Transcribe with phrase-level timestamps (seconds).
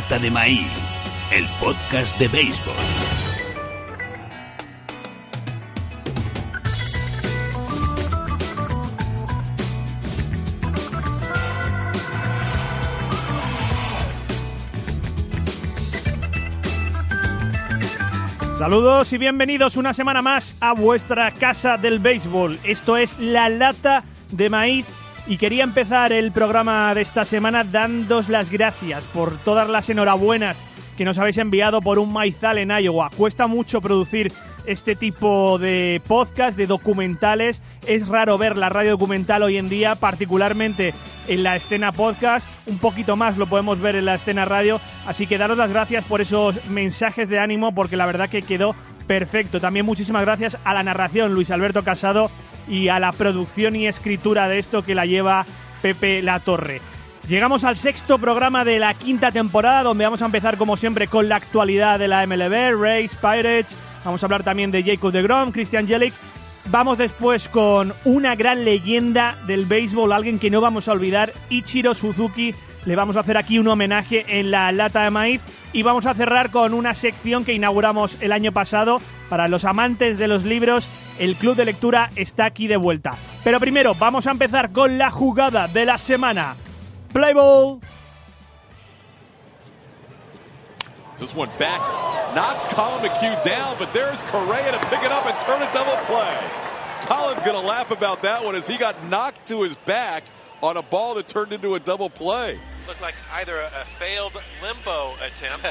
[0.00, 0.70] lata de maíz,
[1.32, 2.72] el podcast de béisbol.
[18.56, 22.56] Saludos y bienvenidos una semana más a vuestra casa del béisbol.
[22.62, 24.86] Esto es La Lata de Maíz
[25.28, 30.58] y quería empezar el programa de esta semana dándos las gracias por todas las enhorabuenas
[30.96, 33.10] que nos habéis enviado por un maizal en Iowa.
[33.14, 34.32] Cuesta mucho producir
[34.66, 37.62] este tipo de podcast, de documentales.
[37.86, 40.94] Es raro ver la radio documental hoy en día, particularmente
[41.28, 42.48] en la escena podcast.
[42.66, 44.80] Un poquito más lo podemos ver en la escena radio.
[45.06, 48.74] Así que daros las gracias por esos mensajes de ánimo, porque la verdad que quedó
[49.06, 49.60] perfecto.
[49.60, 52.30] También muchísimas gracias a la narración, Luis Alberto Casado,
[52.68, 55.46] y a la producción y escritura de esto que la lleva
[55.82, 56.80] Pepe La Torre.
[57.28, 61.28] Llegamos al sexto programa de la quinta temporada, donde vamos a empezar como siempre con
[61.28, 65.52] la actualidad de la MLB, Rays, Pirates, vamos a hablar también de Jacob de Grom,
[65.52, 66.14] Christian Jelic.
[66.70, 71.94] Vamos después con una gran leyenda del béisbol, alguien que no vamos a olvidar, Ichiro
[71.94, 72.54] Suzuki.
[72.84, 76.14] Le vamos a hacer aquí un homenaje en la lata de maíz y vamos a
[76.14, 80.88] cerrar con una sección que inauguramos el año pasado para los amantes de los libros.
[81.18, 83.16] El club de lectura está aquí de vuelta.
[83.44, 86.56] Pero primero vamos a empezar con la jugada de la semana.
[87.12, 87.80] Play ball.
[91.18, 91.80] This one back,
[92.32, 95.96] knocks Colin McHugh down, but there's Correa to pick it up and turn a double
[96.06, 96.38] play.
[97.08, 100.22] Colin's going to laugh about that one as he got knocked to his back
[100.62, 102.58] on a ball that turned into a double play.
[102.86, 105.66] Looked like either a, a failed limbo attempt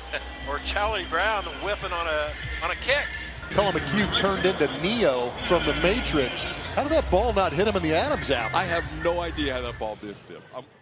[0.48, 2.32] or Charlie Brown whiffing on a
[2.64, 3.06] on a kick.
[3.50, 6.52] Colin McHugh turned into Neo from the Matrix.
[6.74, 8.56] How did that ball not hit him in the Adams apple?
[8.56, 10.40] I have no idea how that ball missed him.
[10.56, 10.64] I'm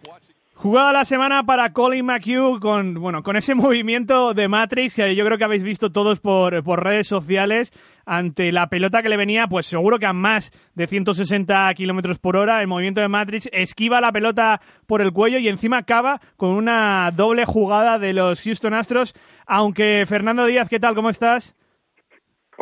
[0.61, 5.25] Jugada la semana para Colin McHugh con, bueno, con ese movimiento de Matrix que yo
[5.25, 7.73] creo que habéis visto todos por, por redes sociales
[8.05, 12.35] ante la pelota que le venía, pues seguro que a más de 160 kilómetros por
[12.37, 12.61] hora.
[12.61, 17.09] El movimiento de Matrix esquiva la pelota por el cuello y encima acaba con una
[17.09, 19.15] doble jugada de los Houston Astros.
[19.47, 20.93] Aunque Fernando Díaz, ¿qué tal?
[20.93, 21.55] ¿Cómo estás?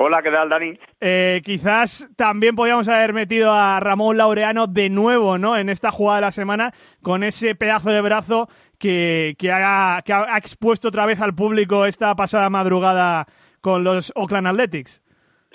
[0.02, 0.80] Hola, ¿qué tal, Dani?
[1.02, 5.58] Eh, quizás también podíamos haber metido a Ramón Laureano de nuevo, ¿no?
[5.58, 10.38] En esta jugada de la semana, con ese pedazo de brazo que, haga, que ha
[10.38, 13.28] expuesto otra vez al público esta pasada madrugada
[13.60, 15.02] con los Oakland Athletics.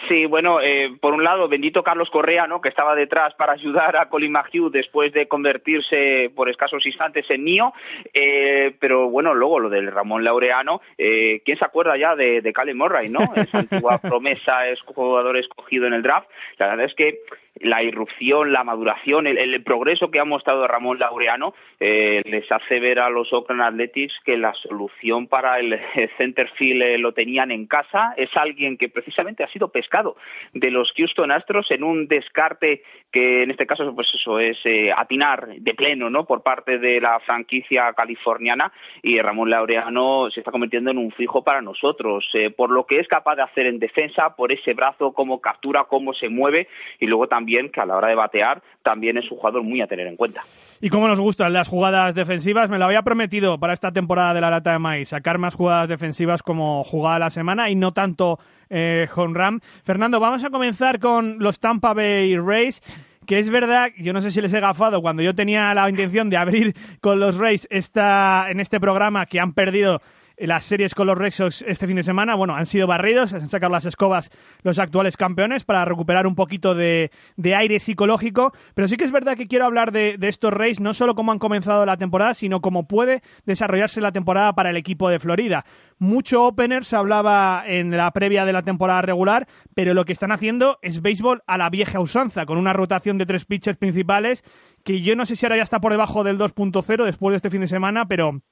[0.08, 2.60] Sí, bueno, eh, por un lado, bendito Carlos Correa, ¿no?
[2.60, 7.44] Que estaba detrás para ayudar a Colin McHugh después de convertirse por escasos instantes en
[7.44, 7.72] mío.
[8.12, 12.52] Eh, pero bueno, luego lo del Ramón Laureano, eh, ¿quién se acuerda ya de, de
[12.52, 13.20] Cale Murray, no?
[13.36, 16.28] Esa antigua promesa, es jugador escogido en el draft.
[16.58, 17.20] La verdad es que
[17.60, 22.80] la irrupción, la maduración, el, el progreso que ha mostrado Ramón Laureano eh, les hace
[22.80, 25.78] ver a los Oakland Athletics que la solución para el
[26.18, 28.14] centerfield eh, lo tenían en casa.
[28.16, 30.16] Es alguien que precisamente ha sido pescado
[30.52, 32.82] de los Houston Astros en un descarte
[33.12, 37.00] que en este caso pues eso es eh, atinar de pleno no por parte de
[37.00, 38.72] la franquicia californiana.
[39.02, 42.98] Y Ramón Laureano se está convirtiendo en un fijo para nosotros eh, por lo que
[42.98, 46.66] es capaz de hacer en defensa por ese brazo cómo captura cómo se mueve.
[46.98, 49.86] Y luego también que a la hora de batear también es un jugador muy a
[49.86, 50.42] tener en cuenta
[50.84, 52.68] y cómo nos gustan las jugadas defensivas.
[52.68, 55.88] Me lo había prometido para esta temporada de la lata de maíz, sacar más jugadas
[55.88, 59.60] defensivas como jugada a la semana y no tanto eh, home run.
[59.82, 62.82] Fernando, vamos a comenzar con los Tampa Bay Rays
[63.26, 66.28] que es verdad, yo no sé si les he gafado cuando yo tenía la intención
[66.28, 70.02] de abrir con los Rays esta, en este programa que han perdido
[70.38, 71.32] las series con los Red
[71.66, 74.30] este fin de semana, bueno, han sido barridos, han sacado las escobas
[74.62, 79.12] los actuales campeones para recuperar un poquito de, de aire psicológico, pero sí que es
[79.12, 82.34] verdad que quiero hablar de, de estos Rays, no solo cómo han comenzado la temporada,
[82.34, 85.64] sino cómo puede desarrollarse la temporada para el equipo de Florida.
[85.98, 90.32] Mucho opener se hablaba en la previa de la temporada regular, pero lo que están
[90.32, 94.44] haciendo es béisbol a la vieja usanza, con una rotación de tres pitchers principales,
[94.84, 97.50] que yo no sé si ahora ya está por debajo del 2.0 después de este
[97.50, 98.42] fin de semana, pero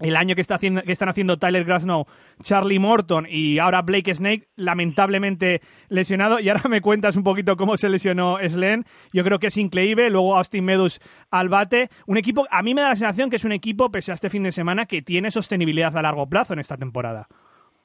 [0.00, 2.06] el año que, está haciendo, que están haciendo Tyler Grasnow,
[2.42, 6.40] Charlie Morton y ahora Blake Snake, lamentablemente lesionado.
[6.40, 8.84] Y ahora me cuentas un poquito cómo se lesionó Slen.
[9.12, 10.10] Yo creo que es increíble.
[10.10, 11.00] Luego Austin Meadows
[11.30, 11.88] al bate.
[12.06, 14.30] Un equipo, a mí me da la sensación que es un equipo, pese a este
[14.30, 17.28] fin de semana, que tiene sostenibilidad a largo plazo en esta temporada.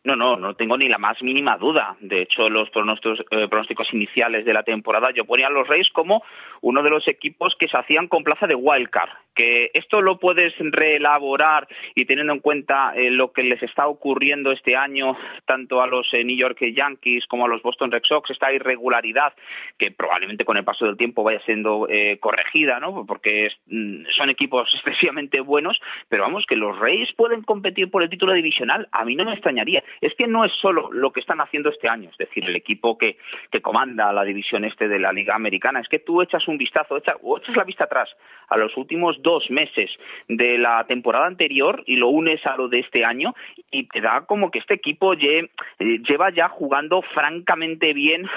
[0.06, 1.96] No, no, no tengo ni la más mínima duda.
[2.02, 5.88] De hecho, los pronósticos, eh, pronósticos iniciales de la temporada yo ponía a los Reyes
[5.94, 6.24] como
[6.62, 9.10] uno de los equipos que se hacían con plaza de wildcard.
[9.36, 14.52] Que esto lo puedes reelaborar y teniendo en cuenta eh, lo que les está ocurriendo
[14.52, 18.30] este año tanto a los eh, New York Yankees como a los Boston Red Sox,
[18.30, 19.34] esta irregularidad
[19.78, 21.88] que probablemente con el paso del tiempo vaya siendo
[22.20, 23.06] corregida, ¿no?
[23.06, 28.10] Porque mm, son equipos excesivamente buenos, pero vamos, que los Reyes pueden competir por el
[28.10, 31.40] título divisional, a mí no me extrañaría es que no es solo lo que están
[31.42, 33.18] haciendo este año, es decir, el equipo que,
[33.52, 36.98] que comanda la división este de la Liga Americana, es que tú echas un vistazo,
[36.98, 38.10] echas la vista atrás
[38.50, 39.90] a los últimos dos meses
[40.28, 43.34] de la temporada anterior y lo unes a lo de este año
[43.74, 45.50] y te da como que este equipo eh,
[45.80, 48.30] lleva ya jugando francamente bien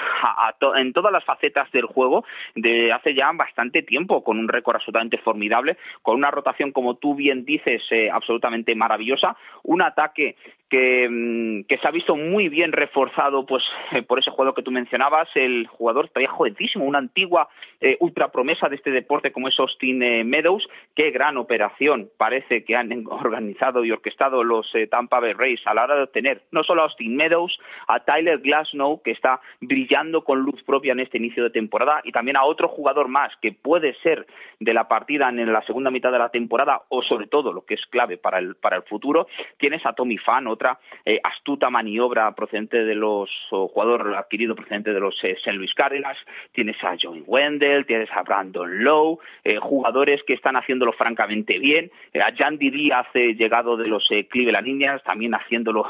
[0.75, 2.25] en todas las facetas del juego
[2.55, 7.15] de hace ya bastante tiempo, con un récord absolutamente formidable, con una rotación, como tú
[7.15, 10.35] bien dices, eh, absolutamente maravillosa, un ataque
[10.69, 14.63] que, mm, que, se ha visto muy bien reforzado pues eh, por ese juego que
[14.63, 17.47] tú mencionabas, el jugador estaría jovencísimo, una antigua
[17.79, 22.75] eh, ultra promesa de este deporte como es Austin Meadows, qué gran operación parece que
[22.75, 26.81] han organizado y orquestado los Tampa Bay Rays a la hora de obtener no solo
[26.81, 27.57] a Austin Meadows,
[27.87, 32.11] a Tyler Glasnow que está brillando con luz propia en este inicio de temporada y
[32.11, 34.25] también a otro jugador más que puede ser
[34.59, 37.75] de la partida en la segunda mitad de la temporada o sobre todo lo que
[37.75, 39.27] es clave para el, para el futuro,
[39.57, 44.99] tienes a Tommy Fan, otra eh, astuta maniobra procedente de los jugador adquirido procedente de
[44.99, 45.53] los eh, St.
[45.53, 46.17] Louis Cardinals,
[46.51, 51.91] tienes a John Wendell, tienes a Brandon Lowe, eh, jugadores que están haciéndolo francamente bien,
[52.15, 55.85] a Jan Díaz llegado de los Cleveland Indians también haciéndolo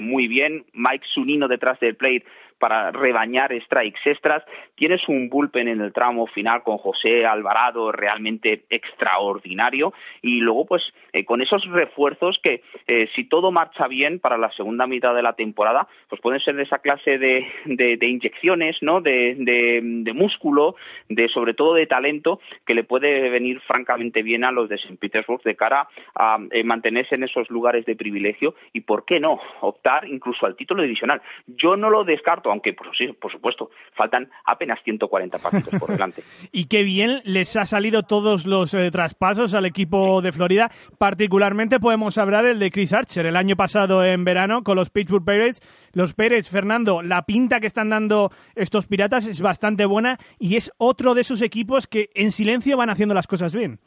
[0.00, 2.24] muy bien, Mike Sunino detrás del plate
[2.58, 4.42] para rebañar strikes extras.
[4.74, 9.92] Tienes un bullpen en el tramo final con José Alvarado realmente extraordinario
[10.22, 10.82] y luego pues
[11.12, 15.22] eh, con esos refuerzos que eh, si todo marcha bien para la segunda mitad de
[15.22, 19.00] la temporada pues pueden ser de esa clase de, de, inyecciones, ¿no?
[19.00, 20.76] De, de, músculo,
[21.08, 24.96] de sobre todo de talento que le puede venir francamente bien a los de St.
[24.96, 29.38] Petersburg de cara a eh, mantenerse en esos lugares de privilegio y por qué no
[29.60, 31.20] optar incluso al título divisional.
[31.46, 36.22] Yo no lo descarto aunque por, sí, por supuesto faltan apenas 140 partidos por delante.
[36.52, 40.70] y qué bien les ha salido todos los eh, traspasos al equipo de Florida.
[40.98, 45.24] Particularmente podemos hablar el de Chris Archer el año pasado en verano con los Pittsburgh
[45.24, 45.60] Pirates.
[45.92, 50.72] Los Pirates, Fernando, la pinta que están dando estos piratas es bastante buena y es
[50.78, 53.78] otro de esos equipos que en silencio van haciendo las cosas bien.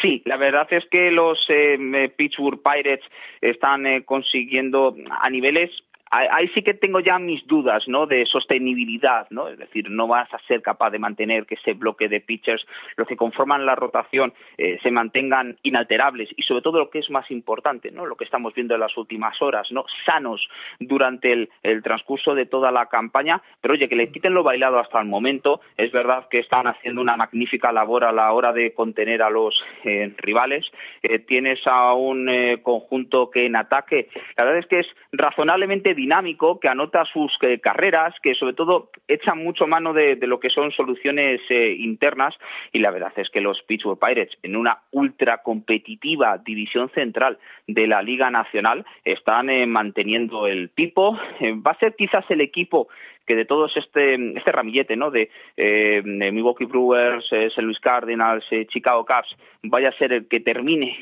[0.00, 3.04] Sí, la verdad es que los eh, Pittsburgh Pirates
[3.40, 5.70] están eh, consiguiendo a niveles
[6.10, 8.06] ahí sí que tengo ya mis dudas ¿no?
[8.06, 9.48] de sostenibilidad, ¿no?
[9.48, 12.64] es decir, no vas a ser capaz de mantener que ese bloque de pitchers,
[12.96, 17.10] los que conforman la rotación, eh, se mantengan inalterables y sobre todo lo que es
[17.10, 18.06] más importante, ¿no?
[18.06, 19.84] lo que estamos viendo en las últimas horas, ¿no?
[20.04, 20.46] sanos
[20.80, 21.48] durante el,
[21.82, 25.60] transcurso de toda la campaña, pero oye, que le quiten lo bailado hasta el momento,
[25.76, 29.54] es verdad que están haciendo una magnífica labor a la hora de contener a los
[29.84, 30.66] eh, rivales,
[31.02, 32.28] eh, tienes a un
[32.62, 37.58] conjunto que en ataque, la verdad es que es razonablemente dinámico, que anota sus eh,
[37.58, 42.34] carreras, que sobre todo echa mucho mano de, lo que son soluciones eh, internas
[42.72, 47.86] y la verdad es que los Pittsburgh Pirates en una ultra competitiva división central de
[47.88, 51.18] la Liga Nacional están eh, manteniendo el tipo.
[51.66, 52.88] va a ser quizás el equipo
[53.28, 55.12] que de todos este, este ramillete ¿no?
[55.12, 55.30] de,
[56.32, 57.62] Milwaukee Brewers, St.
[57.62, 60.96] Louis Cardinals, Chicago Cubs, vaya a ser el que termine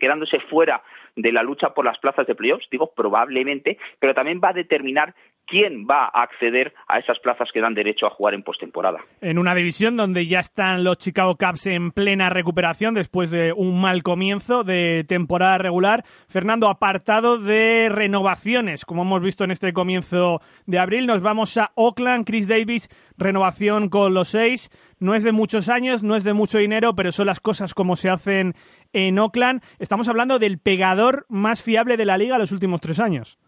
[0.00, 0.82] quedándose fuera
[1.14, 5.14] de la lucha por las plazas de playoffs, digo probablemente, pero también va a determinar
[5.46, 9.00] quién va a acceder a esas plazas que dan derecho a jugar en postemporada.
[9.20, 13.80] En una división donde ya están los Chicago Cubs en plena recuperación después de un
[13.80, 16.04] mal comienzo de temporada regular.
[16.28, 21.72] Fernando, apartado de renovaciones, como hemos visto en este comienzo de abril, nos vamos a
[21.74, 24.70] Oakland, Chris Davis, renovación con los seis.
[24.98, 27.96] No es de muchos años, no es de mucho dinero, pero son las cosas como
[27.96, 28.54] se hacen
[28.92, 29.62] en Oakland.
[29.78, 33.38] Estamos hablando del pegador más fiable de la liga los últimos tres años.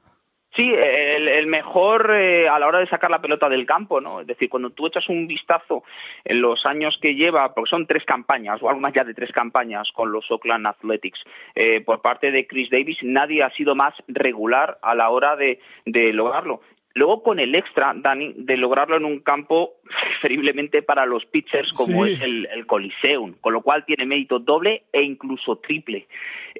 [0.56, 4.20] Sí, el, mejor eh, a la hora de sacar la pelota del campo, ¿no?
[4.20, 5.82] Es decir, cuando tú echas un vistazo
[6.24, 9.32] en los años que lleva, porque son tres campañas, o algo más ya de tres
[9.32, 11.18] campañas con los Oakland Athletics,
[11.56, 15.58] eh, por parte de Chris Davis, nadie ha sido más regular a la hora de,
[15.86, 16.60] de lograrlo
[16.94, 19.74] luego con el extra, Dani, de lograrlo en un campo
[20.06, 24.84] preferiblemente para los pitchers como es el, el, Coliseum, con lo cual tiene mérito doble
[24.92, 26.06] e incluso triple.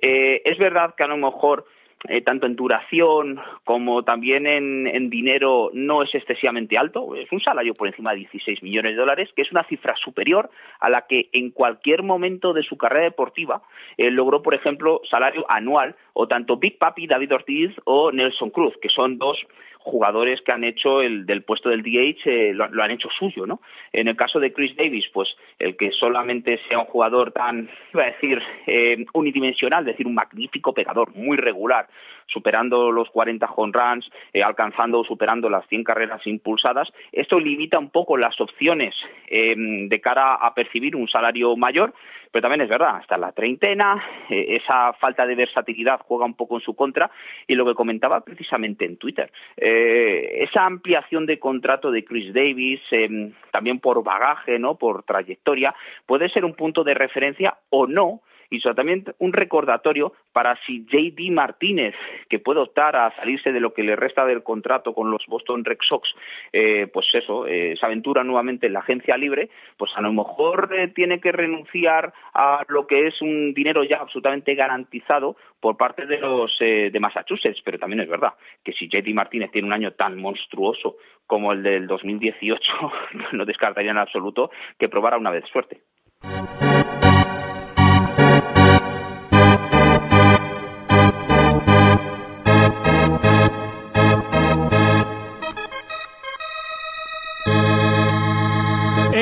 [0.00, 1.66] Eh, es verdad que a lo mejor
[2.06, 7.14] eh, tanto en duración como también en, dinero no es excesivamente alto.
[7.14, 10.50] Es un salario por encima de 16 millones de dólares, que es una cifra superior
[10.80, 13.62] a la que en cualquier momento de su carrera deportiva
[13.96, 18.74] eh, logró, por ejemplo, salario anual o tanto Big Papi, David Ortiz o Nelson Cruz,
[18.80, 19.38] que son dos
[19.84, 23.46] jugadores que han hecho el del puesto del DH eh, lo, lo, han hecho suyo,
[23.46, 23.60] ¿no?
[23.92, 25.28] En el caso de Chris Davis, pues
[25.58, 30.14] el que solamente sea un jugador tan, iba a decir, eh, unidimensional, es decir, un
[30.14, 31.86] magnífico pegador, muy regular,
[32.26, 37.78] superando los 40 home runs, eh, alcanzando o superando las 100 carreras impulsadas, esto limita
[37.78, 38.94] un poco las opciones
[39.28, 41.92] eh, de cara a percibir un salario mayor,
[42.34, 46.56] pero también es verdad, hasta la treintena, eh, esa falta de versatilidad juega un poco
[46.56, 47.08] en su contra.
[47.46, 52.80] Y lo que comentaba precisamente en Twitter, eh, esa ampliación de contrato de Chris Davis,
[52.90, 55.76] eh, también por bagaje, no, por trayectoria,
[56.06, 61.30] puede ser un punto de referencia o no y también un recordatorio para si JD
[61.30, 61.94] Martínez,
[62.28, 65.64] que puede optar a salirse de lo que le resta del contrato con los Boston
[65.64, 66.08] Red Sox,
[66.52, 70.70] eh, pues eso, eh, se aventura nuevamente en la agencia libre, pues a lo mejor
[70.76, 76.06] eh, tiene que renunciar a lo que es un dinero ya absolutamente garantizado por parte
[76.06, 79.72] de los eh, de Massachusetts, pero también es verdad que si JD Martínez tiene un
[79.72, 80.96] año tan monstruoso
[81.26, 82.60] como el del 2018,
[83.32, 85.80] no descartaría en absoluto que probara una vez suerte.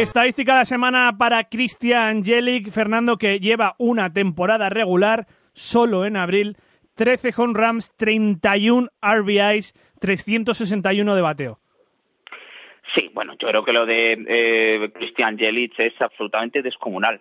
[0.02, 6.16] Estadística de la semana para Christian Jelic, Fernando, que lleva una temporada regular solo en
[6.16, 6.56] abril,
[6.97, 11.59] 13 home runs, 31 RBIs, 361 de bateo.
[12.92, 17.21] Sí, bueno, yo creo que lo de eh, Christian es absolutamente descomunal.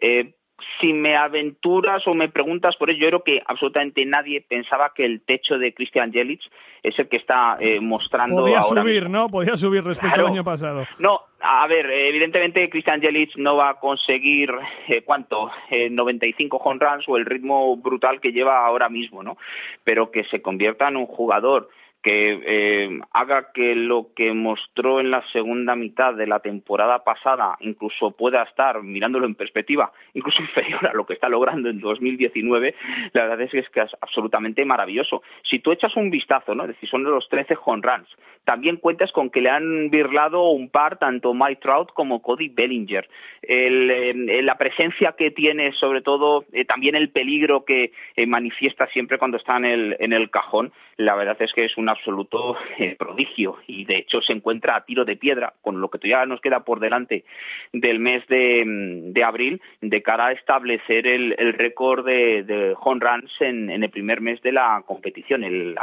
[0.00, 0.32] Eh,
[0.80, 5.04] si me aventuras o me preguntas por ello, yo creo que absolutamente nadie pensaba que
[5.04, 6.40] el techo de Christian Jelic
[6.82, 9.08] es el que está eh, mostrando Podía ahora subir, mismo.
[9.18, 9.28] ¿no?
[9.28, 10.26] Podía subir respecto Claro.
[10.28, 10.86] al año pasado.
[10.98, 14.50] No, a ver, evidentemente Christian Jelic no va a conseguir,
[14.88, 15.50] eh, ¿cuánto?
[15.70, 19.36] Eh, 95 home runs o el ritmo brutal que lleva ahora mismo, ¿no?
[19.84, 21.68] Pero que se convierta en un jugador
[22.02, 27.56] que eh, haga que lo que mostró en la segunda mitad de la temporada pasada
[27.60, 32.74] incluso pueda estar, mirándolo en perspectiva, incluso inferior a lo que está logrando en 2019,
[33.12, 35.22] la verdad es que es, que es absolutamente maravilloso.
[35.48, 36.64] Si tú echas un vistazo, ¿no?
[36.64, 38.08] es decir, son los 13 home runs,
[38.44, 43.08] también cuentas con que le han birlado un par tanto Mike Trout como Cody Bellinger.
[43.42, 48.86] El, eh, la presencia que tiene, sobre todo, eh, también el peligro que eh, manifiesta
[48.88, 52.56] siempre cuando está en el, en el cajón, la verdad es que es un absoluto
[52.98, 56.40] prodigio y de hecho se encuentra a tiro de piedra con lo que todavía nos
[56.40, 57.24] queda por delante
[57.72, 63.32] del mes de, de abril de cara a establecer el, el récord de, de runs
[63.40, 65.42] en, en, el primer mes de la competición.
[65.42, 65.74] El,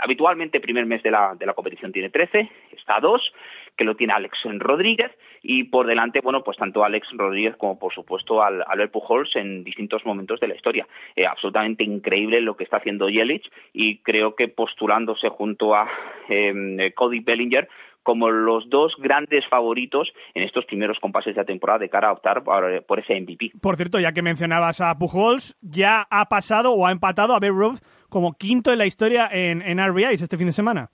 [0.00, 3.32] habitualmente primer mes de la, de la competición tiene 13, está a 2,
[3.78, 5.10] que lo tiene Alex Rodríguez
[5.42, 9.64] y por delante, bueno, pues tanto Alex Rodríguez como por supuesto al Albert Pujols en
[9.64, 10.86] distintos momentos de la historia.
[11.16, 15.88] Eh, absolutamente increíble lo que está haciendo Yelich y creo que postulándose junto a
[16.28, 17.68] eh, Cody Bellinger
[18.02, 22.12] como los dos grandes favoritos en estos primeros compases de la temporada de cara a
[22.12, 23.52] optar por, por ese MVP.
[23.60, 27.50] Por cierto, ya que mencionabas a Pujols, ya ha pasado o ha empatado a Babe
[27.50, 30.90] Ruth como quinto en la historia en, en RBIs este fin de semana.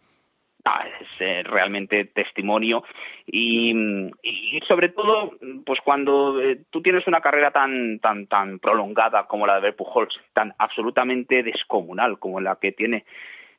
[0.67, 2.85] Ah, es eh, realmente testimonio.
[3.27, 3.75] Y,
[4.23, 5.33] y, sobre todo
[5.67, 10.15] pues cuando eh, tú tienes una carrera tan tan tan prolongada como la de Pujols
[10.33, 13.05] tan absolutamente descomunal como la que tiene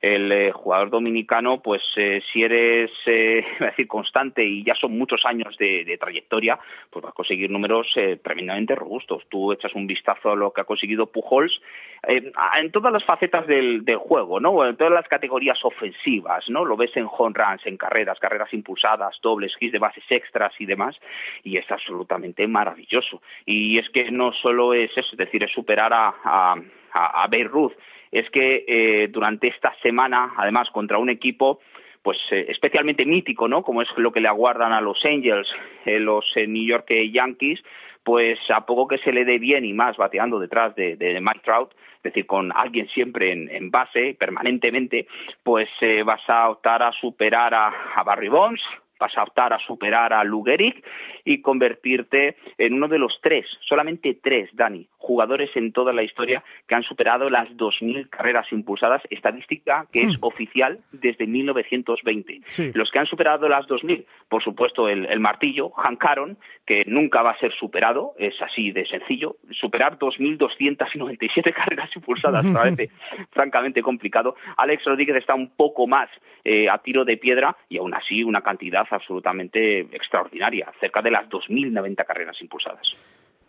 [0.06, 5.26] el eh, jugador dominicano, pues eh, si eres, eh, decir, constante y ya son muchos
[5.26, 6.60] años de, de trayectoria,
[6.92, 9.24] pues vas a conseguir números eh, tremendamente robustos.
[9.30, 11.60] Tú echas un vistazo a lo que ha conseguido Pujols
[12.08, 14.64] eh, en todas las facetas del, juego, ¿no?
[14.64, 16.66] En todas las categorías ofensivas, ¿no?
[16.66, 20.68] Lo ves en home runs, en carreras, carreras impulsadas, dobles, hits de bases extras y
[20.68, 20.96] demás,
[21.44, 23.22] y es absolutamente maravilloso.
[23.46, 27.74] Y es que no solo es eso, es decir, es superar a, a, a Beirut,
[28.20, 31.60] es que eh, durante esta semana, además, contra un equipo
[32.06, 33.64] pues eh, especialmente mítico, ¿no?
[33.64, 35.48] Como es lo que le aguardan a los Angels,
[35.86, 37.60] eh, los eh, New York Yankees,
[38.04, 41.74] pues a poco que se le dé bien y más bateando detrás de, Mike Trout,
[41.74, 45.08] es decir, con alguien siempre en, base, permanentemente,
[45.42, 45.68] pues
[46.06, 48.62] vas a optar a superar a, a Barry Bonds,
[49.00, 50.86] vas a optar a superar a Lugeric
[51.24, 56.44] y convertirte en uno de los tres, solamente tres, Dani, jugadores en toda la historia
[56.68, 60.24] que han superado las 2.000 carreras impulsadas, estadística que es hmm.
[60.24, 62.42] oficial desde 1920.
[62.74, 67.22] Los que han superado las 2.000, por supuesto, el, el martillo, Hank Aaron, que nunca
[67.22, 72.90] va a ser superado, es así de sencillo, superar 2.297 carreras impulsadas parece
[73.32, 74.36] francamente complicado.
[74.58, 76.10] Alex Rodríguez está un poco más
[76.44, 81.28] eh, a tiro de piedra y aún así una cantidad absolutamente extraordinaria, cerca de las
[81.30, 82.96] 2.090 carreras impulsadas.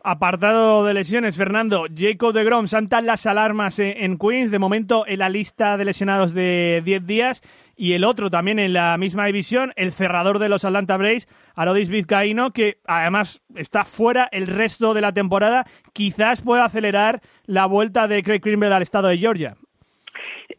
[0.09, 5.19] Apartado de lesiones, Fernando, Jacob de Grom saltan las alarmas en Queens, de momento en
[5.19, 7.43] la lista de lesionados de 10 días,
[7.75, 11.88] y el otro también en la misma división, el cerrador de los Atlanta Braves, Arodis
[11.88, 18.07] Vizcaíno, que además está fuera el resto de la temporada, quizás pueda acelerar la vuelta
[18.07, 19.57] de Craig Kimbrell al estado de Georgia.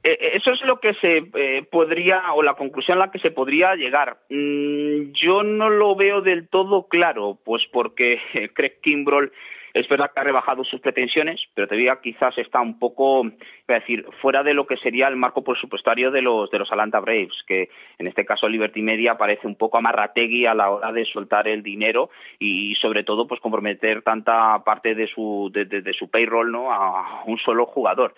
[0.07, 3.19] Eh, eh, eso es lo que se eh, podría, o la conclusión a la que
[3.19, 4.15] se podría llegar.
[4.29, 8.17] Mm, yo no lo veo del todo claro, pues porque
[8.53, 9.33] Craig Kimbrell
[9.73, 13.29] es verdad que ha rebajado sus pretensiones, pero todavía quizás está un poco,
[13.67, 17.43] decir, fuera de lo que sería el marco presupuestario de los de los Atlanta Braves,
[17.45, 21.49] que en este caso Liberty Media parece un poco amarrategui a la hora de soltar
[21.49, 22.09] el dinero
[22.39, 27.23] y, sobre todo pues comprometer tanta parte de su de, de su payroll no a
[27.25, 28.15] un solo jugador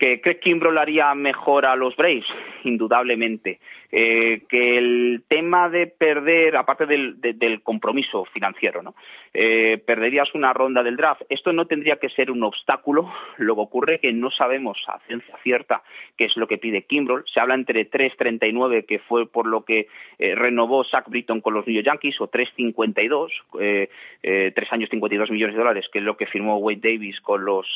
[0.00, 2.24] que Craig Kimbrell haría mejor a los Braves,
[2.64, 3.60] indudablemente.
[3.92, 8.94] Eh, que el tema de perder, aparte del, compromiso financiero, ¿no?
[9.34, 11.22] Eh, perderías una ronda del draft.
[11.28, 13.12] Esto no tendría que ser un obstáculo.
[13.38, 15.82] Lo que ocurre que no sabemos a ciencia cierta
[16.16, 17.24] qué es lo que pide Kimbrell.
[17.32, 21.66] Se habla entre 3.39, que fue por lo que eh, renovó Zach Britton con los
[21.66, 26.16] New York Yankees, o 3.52, eh, tres años 52 millones de dólares, que es lo
[26.16, 27.66] que firmó Wade Davis con los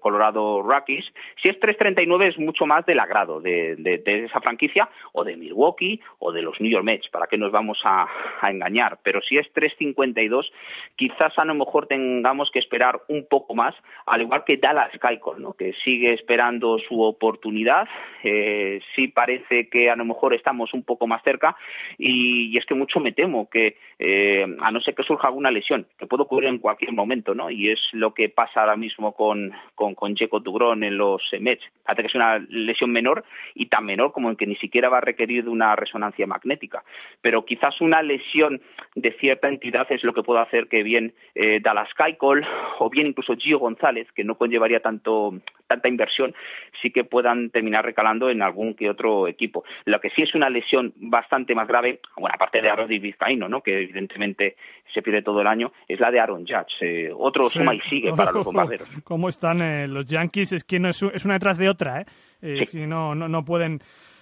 [0.00, 1.04] Colorado Rockies.
[1.40, 5.59] Si es 3.39 es mucho más del agrado de, de esa franquicia o de Milwaukee
[5.60, 8.06] Milwaukee o de los New York Mets, para qué nos vamos a,
[8.42, 8.98] engañar.
[9.02, 10.50] Pero si es 3.52,
[10.96, 13.74] quizás a lo mejor tengamos que esperar un poco más,
[14.06, 15.52] al igual que Dallas Keuchel, ¿no?
[15.52, 17.86] que sigue esperando su oportunidad.
[18.24, 21.56] Eh, sí parece que a lo mejor estamos un poco más cerca
[21.98, 25.86] y, es que mucho me temo que, eh, a no ser que surja alguna lesión,
[25.98, 27.50] que puede ocurrir en cualquier momento, ¿no?
[27.50, 31.64] y es lo que pasa ahora mismo con, con, con Tugrón en los Mets.
[31.86, 33.24] Hace que es una lesión menor
[33.54, 36.82] y tan menor como en que ni siquiera va a requerir una resonancia magnética.
[37.20, 38.60] Pero quizás una lesión
[38.94, 42.44] de cierta entidad es lo que puede hacer que bien eh, Dallas Keuchel
[42.78, 45.34] o bien incluso Gio González, que no conllevaría tanto
[45.70, 46.34] tanta inversión,
[46.82, 49.62] sí que puedan terminar recalando en algún que otro equipo.
[49.84, 53.62] Lo que sí es una lesión bastante más grave, bueno, aparte de Aaron Vizcaíno, ¿no?
[53.62, 54.56] que evidentemente
[54.92, 56.74] se pierde todo el año, es la de Aaron Judge.
[56.80, 58.88] Eh, otro suma y sigue para los bombarderos.
[59.04, 60.52] ¿Cómo están eh, los Yankees?
[60.52, 62.64] Es que no es, una detrás de otra, ¿eh?
[62.64, 63.80] Si no, no, no pueden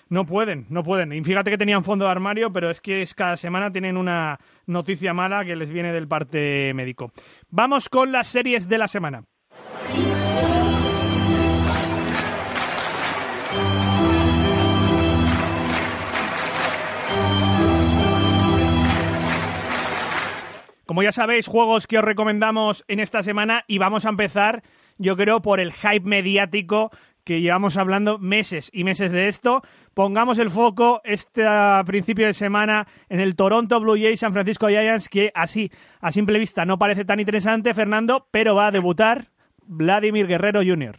[0.09, 1.13] no pueden, no pueden.
[1.13, 4.39] Y fíjate que tenían fondo de armario, pero es que es, cada semana tienen una
[4.67, 7.13] noticia mala que les viene del parte médico.
[7.51, 9.25] Vamos con las series de la semana.
[20.89, 24.63] Como ya sabéis, juegos que os recomendamos en esta semana y vamos a empezar,
[24.97, 26.91] yo creo, por el hype mediático
[27.29, 29.61] que llevamos hablando meses y meses de esto.
[29.93, 31.45] Pongamos el foco este
[31.85, 36.39] principio de semana en el Toronto Blue Jays San Francisco Giants, que así, a simple
[36.39, 39.29] vista, no parece tan interesante, Fernando, pero va a debutar
[39.67, 40.97] Vladimir Guerrero Jr.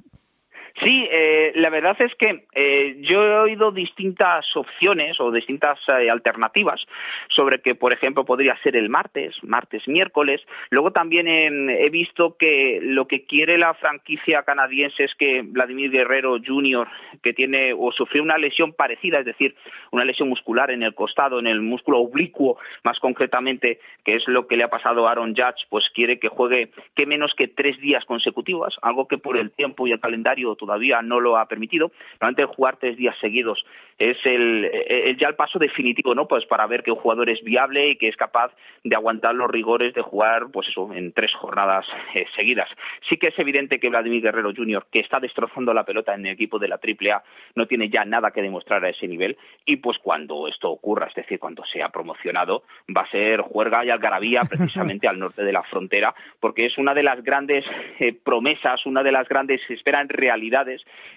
[0.84, 6.10] Sí, eh, la verdad es que eh, yo he oído distintas opciones o distintas eh,
[6.10, 6.82] alternativas
[7.30, 10.42] sobre que, por ejemplo, podría ser el martes, martes, miércoles.
[10.70, 16.38] Luego también he visto que lo que quiere la franquicia canadiense es que Vladimir Guerrero
[16.46, 16.88] Jr.,
[17.22, 19.56] que tiene o sufrió una lesión parecida, es decir,
[19.92, 24.48] una lesión muscular en el costado, en el músculo oblicuo, más concretamente, que es lo
[24.48, 27.80] que le ha pasado a Aaron Judge, pues quiere que juegue que menos que tres
[27.80, 31.92] días consecutivos, algo que por el tiempo y el calendario todavía no lo ha permitido.
[32.20, 33.66] Realmente jugar tres días seguidos
[33.98, 36.28] es el, ya el paso definitivo, ¿no?
[36.28, 38.52] Pues para ver que un jugador es viable y que es capaz
[38.84, 42.70] de aguantar los rigores de jugar, pues eso, en tres jornadas eh, seguidas.
[43.10, 46.34] Sí que es evidente que Vladimir Guerrero Jr., que está destrozando la pelota en el
[46.34, 47.24] equipo de la AAA,
[47.56, 51.16] no tiene ya nada que demostrar a ese nivel y pues cuando esto ocurra, es
[51.16, 52.64] decir, cuando sea promocionado,
[52.96, 56.94] va a ser juerga y algarabía precisamente al norte de la frontera, porque es una
[56.94, 57.66] de las grandes
[58.00, 60.49] eh, promesas, una de las grandes esperan realidad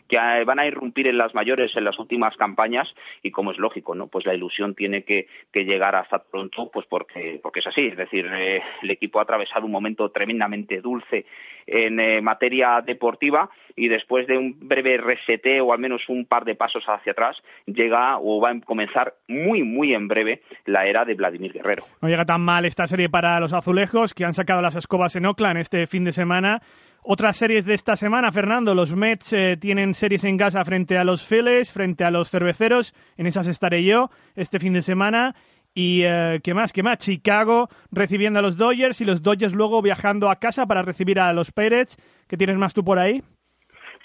[0.08, 2.88] que eh, van a irrumpir en las mayores en las últimas campañas
[3.22, 4.08] y como es lógico, ¿no?
[4.08, 7.86] Pues la ilusión tiene que, llegar hasta pronto, pues porque, porque es así.
[7.86, 11.24] Es decir, eh, el equipo ha atravesado un momento tremendamente dulce
[11.66, 16.44] en eh, materia deportiva y después de un breve reseteo o al menos un par
[16.44, 21.04] de pasos hacia atrás llega o va a comenzar muy muy en breve la era
[21.04, 21.84] de Vladimir Guerrero.
[22.00, 25.26] No llega tan mal esta serie para los azulejos que han sacado las escobas en
[25.26, 26.60] Oakland este fin de semana.
[27.04, 31.02] Otras series de esta semana, Fernando, los Mets eh, tienen series en casa frente a
[31.02, 35.34] los Phillies, frente a los Cerveceros, en esas estaré yo este fin de semana.
[35.74, 39.82] Y eh, qué más, qué más, Chicago recibiendo a los Dodgers y los Dodgers luego
[39.82, 41.96] viajando a casa para recibir a los Pirates.
[42.28, 43.20] ¿Qué tienes más tú por ahí?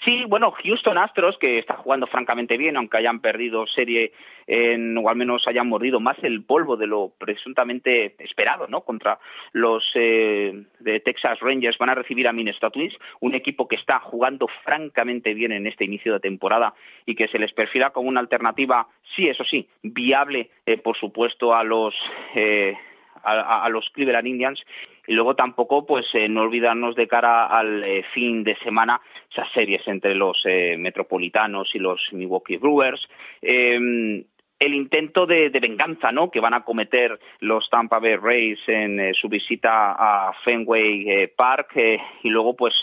[0.04, 4.12] Sí, bueno, Houston Astros, que está jugando francamente bien, aunque hayan perdido serie
[4.46, 8.82] en, o al menos hayan mordido más el polvo de lo presuntamente esperado, ¿no?
[8.82, 9.18] Contra
[9.52, 13.98] los eh, de Texas Rangers van a recibir a Minnesota Twins, un equipo que está
[13.98, 18.20] jugando francamente bien en este inicio de temporada y que se les perfila como una
[18.20, 21.94] alternativa, sí, eso sí, viable, eh, por supuesto, a los
[22.36, 22.74] eh,
[23.22, 24.60] a, los Cleveland Indians
[25.06, 29.00] y luego tampoco pues eh, no olvidarnos de cara al eh, fin de semana
[29.30, 33.00] esas series entre los eh, metropolitanos y los Milwaukee Brewers
[33.42, 34.24] em,
[34.58, 36.30] el intento de, venganza ¿no?
[36.30, 41.76] que van a cometer los Tampa Bay Rays en su visita a Fenway Park
[42.24, 42.74] y luego pues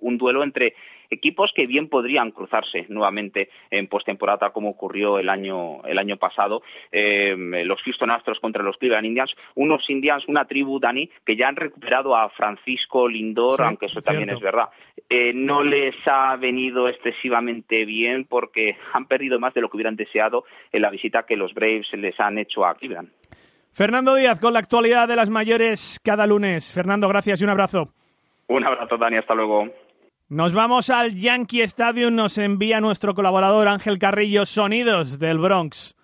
[0.00, 0.74] un duelo entre
[1.12, 6.62] equipos que bien podrían cruzarse nuevamente en postemporada como ocurrió el año el año pasado.
[6.90, 9.32] Eh, los Houston Astros contra los Cleveland Indians.
[9.54, 14.30] Unos Indians una tribu Dani que ya han recuperado a Francisco Lindor aunque eso también
[14.30, 14.68] es verdad.
[15.08, 19.96] Eh, no les ha venido excesivamente bien porque han perdido más de lo que hubieran
[19.96, 23.10] deseado en la visita que los Braves les han hecho a Cleveland.
[23.72, 26.72] Fernando Díaz con la actualidad de las mayores cada lunes.
[26.74, 27.88] Fernando gracias y un abrazo.
[28.48, 29.16] Un abrazo Dani.
[29.16, 29.68] Hasta luego
[30.32, 35.94] nos vamos al Yankee Stadium, nos envía nuestro colaborador Ángel Carrillo sonidos del Bronx.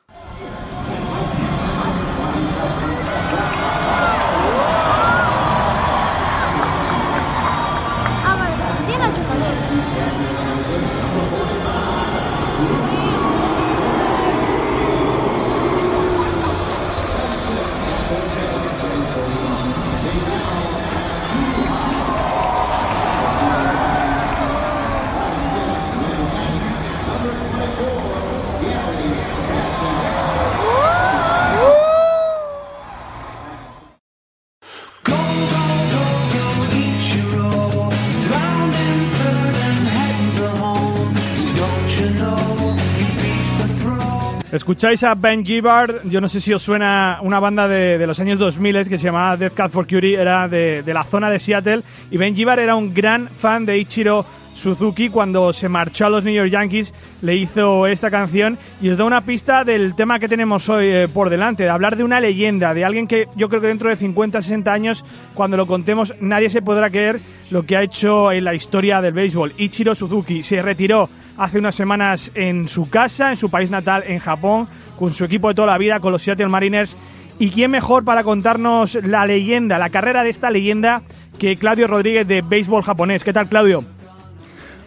[44.78, 48.38] Escucháis a Ben Gibbard, yo no sé si os suena una banda de, los años
[48.38, 52.16] 2000 que se llamaba Death Cat for Curie, era de, la zona de Seattle, y
[52.16, 56.32] Ben Gibbard era un gran fan de Ichiro Suzuki cuando se marchó a los New
[56.32, 60.68] York Yankees le hizo esta canción y os da una pista del tema que tenemos
[60.68, 63.66] hoy eh, por delante, de hablar de una leyenda, de alguien que yo creo que
[63.66, 67.18] dentro de 50, 60 años, cuando lo contemos, nadie se podrá creer
[67.50, 69.54] lo que ha hecho en la historia del béisbol.
[69.58, 71.08] Ichiro Suzuki se retiró
[71.38, 75.48] hace unas semanas en su casa, en su país natal, en Japón, con su equipo
[75.48, 76.96] de toda la vida, con los Seattle Mariners.
[77.38, 81.03] ¿Y quién mejor para contarnos la leyenda, la carrera de esta leyenda,
[81.38, 83.22] que Claudio Rodríguez de Béisbol Japonés?
[83.22, 83.85] ¿Qué tal, Claudio?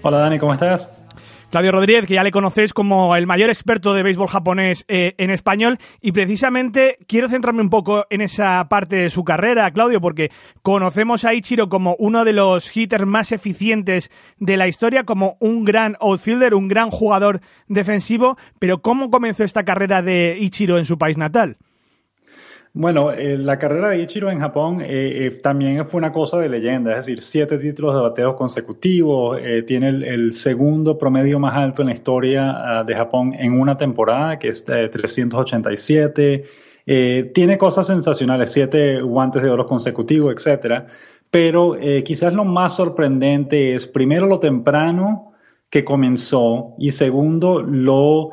[0.02, 1.01] Hola, Dani, ¿cómo estás?
[1.52, 5.30] Claudio Rodríguez, que ya le conocéis como el mayor experto de béisbol japonés eh, en
[5.32, 5.80] español.
[6.00, 11.26] Y precisamente quiero centrarme un poco en esa parte de su carrera, Claudio, porque conocemos
[11.26, 15.98] a Ichiro como uno de los hitters más eficientes de la historia, como un gran
[16.00, 18.38] outfielder, un gran jugador defensivo.
[18.58, 21.58] Pero ¿cómo comenzó esta carrera de Ichiro en su país natal?
[22.74, 26.48] Bueno, eh, la carrera de Ichiro en Japón eh, eh, también fue una cosa de
[26.48, 31.90] leyenda, es decir, siete títulos de bateo consecutivos, tiene el, segundo promedio más alto en
[31.90, 36.44] la historia ah, de Japón en una temporada, que es 387,
[37.34, 40.88] tiene cosas sensacionales, siete guantes de oro consecutivos, etcétera,
[41.30, 45.34] pero quizás lo más sorprendente es primero lo temprano
[45.70, 48.32] que comenzó y segundo lo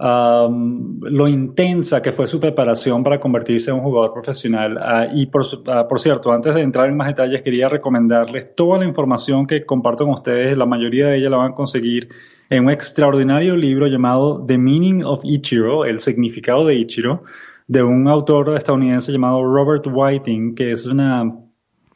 [0.00, 4.78] lo intensa que fue su preparación para convertirse en un jugador profesional.
[4.80, 8.78] Ah, y por, ah, por, cierto, antes de entrar en más detalles, quería recomendarles toda
[8.78, 10.56] la información que comparto con ustedes.
[10.56, 12.08] La mayoría de ella la van a conseguir
[12.48, 17.22] en un extraordinario libro llamado The Meaning of Ichiro, el significado de Ichiro,
[17.68, 21.24] de un autor estadounidense llamado Robert Whiting, que es una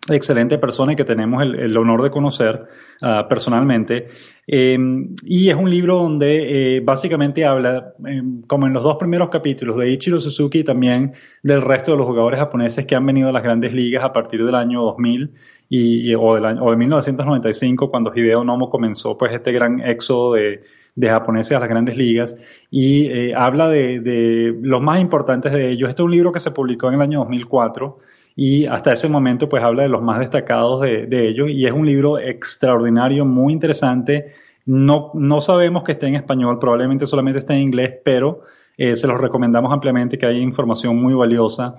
[0.08, 2.64] excelente persona y que tenemos el, honor de conocer
[3.00, 4.08] ah, personalmente.
[4.46, 4.76] Eh,
[5.24, 9.78] y es un libro donde eh, básicamente habla, eh, como en los dos primeros capítulos,
[9.78, 13.32] de Ichiro Suzuki y también del resto de los jugadores japoneses que han venido a
[13.32, 15.32] las grandes ligas a partir del año 2000
[15.70, 20.34] y, o, del año, o de 1995, cuando Hideo Nomo comenzó pues este gran éxodo
[20.34, 20.62] de,
[20.94, 22.36] de japoneses a las grandes ligas
[22.70, 25.88] y habla de, de los más importantes de ellos.
[25.88, 27.98] Este es un libro que se publicó en el año 2004
[28.36, 31.86] y hasta ese momento pues habla de los más destacados de, ellos y es un
[31.86, 34.26] libro extraordinario, muy interesante.
[34.66, 38.42] No, no sabemos que esté en español, probablemente solamente esté en inglés, pero
[38.76, 41.76] eh, se los recomendamos ampliamente que hay información muy valiosa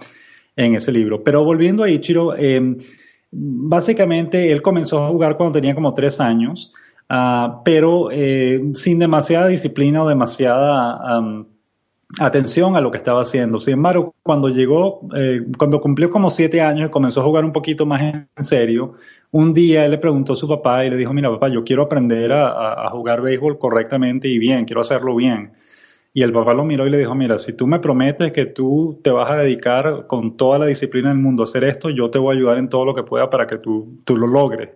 [0.56, 1.24] en ese libro.
[1.24, 2.78] Pero volviendo a Ichiro, eh,
[3.32, 6.72] básicamente él comenzó a jugar cuando tenía como tres años,
[7.10, 11.20] ah, pero eh, sin demasiada disciplina o demasiada
[12.20, 13.60] atención a lo que estaba haciendo.
[13.60, 17.52] Sin embargo, cuando llegó, eh, cuando cumplió como siete años y comenzó a jugar un
[17.52, 18.94] poquito más en serio,
[19.32, 21.84] un día él le preguntó a su papá y le dijo, mira papá, yo quiero
[21.84, 25.54] aprender a, jugar béisbol correctamente y bien, quiero hacerlo bien.
[26.14, 29.02] Y el papá lo miró y le dijo, mira, si tú me prometes que tú
[29.04, 32.20] te vas a dedicar con toda la disciplina del mundo a hacer esto, yo te
[32.20, 34.70] voy a ayudar en todo lo que pueda para que tú, tú lo logres.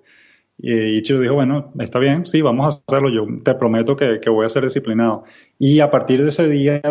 [0.62, 4.45] Y Ichiro dijo, bueno, está bien, sí, vamos a hacerlo, yo te prometo que, voy
[4.45, 5.24] a ser disciplinado.
[5.58, 6.82] Y a partir de ese día,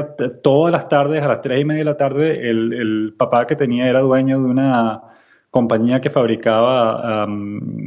[0.42, 3.87] todas las tardes, a las tres y media de la tarde, el, papá que tenía
[3.88, 5.02] era dueño de una
[5.50, 7.26] compañía que fabricaba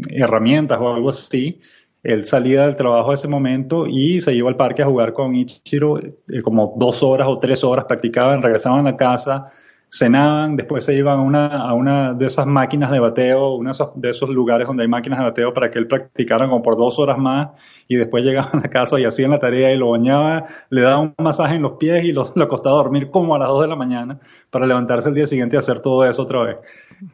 [0.10, 1.60] herramientas o algo así.
[2.04, 5.36] Él salía del trabajo a ese momento y se iba al parque a jugar con
[5.36, 9.52] Ichiro eh, como dos horas o tres horas, practicaban, regresaban a la casa,
[9.94, 14.10] cenaban, después se iban a una, a una de esas máquinas de bateo, uno de
[14.10, 17.18] esos, lugares donde hay máquinas de bateo para que él practicara como por dos horas
[17.18, 17.50] más
[17.90, 21.14] y después llegaban a casa y hacían la tarea y lo bañaba, le daba un
[21.18, 23.68] masaje en los pies y lo, lo acostaba a dormir como a las dos de
[23.68, 24.18] la mañana
[24.50, 26.58] para levantarse el día siguiente y hacer todo eso otra vez.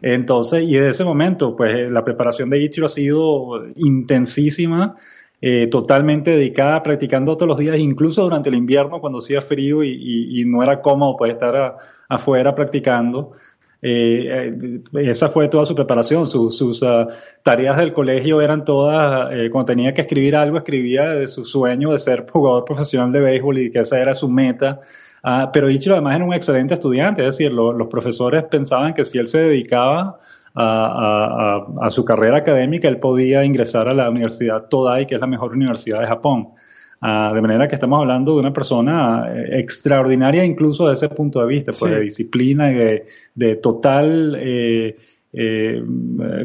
[0.03, 4.95] Entonces, y desde ese momento, pues la preparación de Ichiro ha sido intensísima.
[5.39, 10.41] Eh, totalmente dedicada, practicando todos los días, incluso durante el invierno cuando hacía frío y,
[10.41, 11.75] y no era cómodo pues, estar a,
[12.09, 13.33] afuera practicando.
[13.81, 14.49] Eh,
[14.93, 17.07] eh, esa fue toda su preparación, sus ah,
[17.43, 21.91] tareas del colegio eran todas, eh, cuando tenía que escribir algo, escribía de su sueño
[21.91, 24.81] de ser jugador profesional de béisbol y que esa era su meta.
[25.23, 29.17] Ah, pero Ichiro además era un excelente estudiante, es decir, los profesores pensaban que si
[29.17, 30.19] él se dedicaba
[30.55, 35.27] a, a, su carrera académica, él podía ingresar a la Universidad Todai, que es la
[35.27, 36.49] mejor universidad de Japón.
[36.99, 41.39] Ah, de manera que estamos hablando de una persona eh, extraordinaria incluso desde ese punto
[41.41, 43.01] de vista, pues de disciplina y
[43.35, 44.97] de, total, eh,
[45.31, 45.83] eh,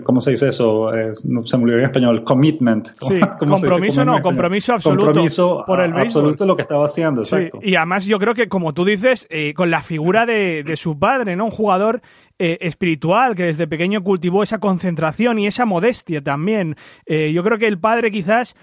[0.04, 0.90] ¿cómo se dice eso?
[1.24, 2.88] no, se me olvidó en español, commitment.
[3.00, 7.58] Sí, compromiso no, compromiso absoluto compromiso por el absoluto lo que estaba haciendo, exacto.
[7.62, 11.34] y además yo creo que, como tú dices, con la figura de, de su padre,
[11.34, 11.46] ¿no?
[11.46, 12.02] Un jugador
[12.38, 16.76] espiritual que desde pequeño cultivó esa concentración y esa modestia también.
[17.06, 18.54] yo creo que el padre quizás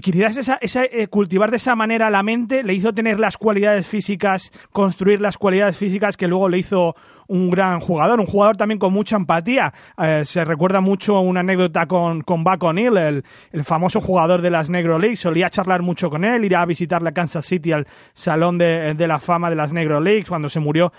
[0.00, 3.86] quizás esa, esa eh, cultivar de esa manera la mente le hizo tener las cualidades
[3.86, 6.94] físicas, construir las cualidades físicas que luego le hizo
[7.28, 9.72] un gran jugador, un jugador también con mucha empatía.
[9.98, 14.50] Eh, se recuerda mucho una anécdota con, con Buck O'Neill, el, el, famoso jugador de
[14.50, 15.20] las Negro Leagues.
[15.20, 19.06] Solía charlar mucho con él, ir a visitar la Kansas City al Salón de, de
[19.06, 20.28] la Fama de las Negro Leagues.
[20.28, 20.92] Cuando se murió,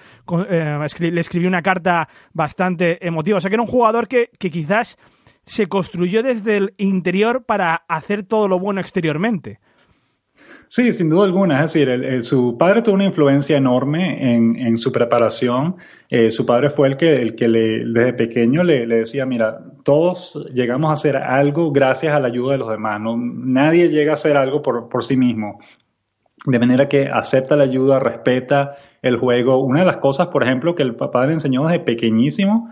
[0.49, 3.37] eh, le escribió una carta bastante emotiva.
[3.37, 4.97] O sea que era un jugador que, que quizás
[5.49, 9.59] se construyó desde el interior para hacer todo lo bueno exteriormente.
[10.67, 11.63] Sí, sin duda alguna.
[11.63, 15.77] Es decir, su padre tuvo una influencia enorme en, su preparación.
[16.07, 20.45] Eh, su padre fue el que, el que le, desde pequeño le, decía, mira, todos
[20.53, 23.01] llegamos a hacer algo gracias a la ayuda de los demás.
[23.01, 23.17] ¿no?
[23.17, 25.57] Nadie llega a hacer algo por, por sí mismo.
[26.45, 29.57] De manera que acepta la ayuda, respeta el juego.
[29.63, 32.69] Una de las cosas, por ejemplo, que el papá le enseñó desde pequeñísimo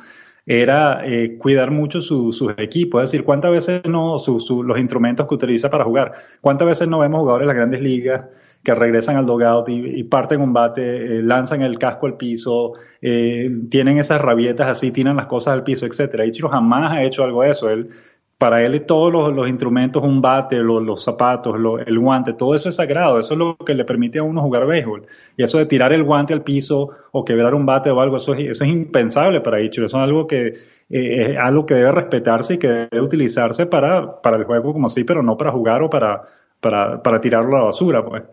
[0.49, 5.69] era eh, cuidar mucho sus equipos, es decir, cuántas veces no, los instrumentos que utiliza
[5.69, 8.23] para jugar, cuántas veces no vemos jugadores de las grandes ligas
[8.63, 13.53] que regresan al dogout y, parten un bate, eh, lanzan el casco al piso, eh,
[13.69, 16.25] tienen esas rabietas así, tiran las cosas al piso, etcétera.
[16.25, 17.69] Ichiro jamás ha hecho algo de eso.
[17.69, 17.89] Él
[18.37, 23.17] para él todos los, instrumentos, un bate, los, zapatos, el guante, todo eso es sagrado,
[23.17, 25.07] eso es lo que le permite a uno jugar béisbol.
[25.35, 28.35] Y eso de tirar el guante al piso o quebrar un bate o algo, eso
[28.35, 31.89] es, eso es impensable para Ichiro, eso es algo que, eh, es algo que debe
[31.89, 35.81] respetarse y que debe utilizarse para, para el juego como sí, pero no para jugar
[35.81, 36.21] o para,
[36.59, 38.05] para, para tirarlo a la basura.
[38.05, 38.23] Pues.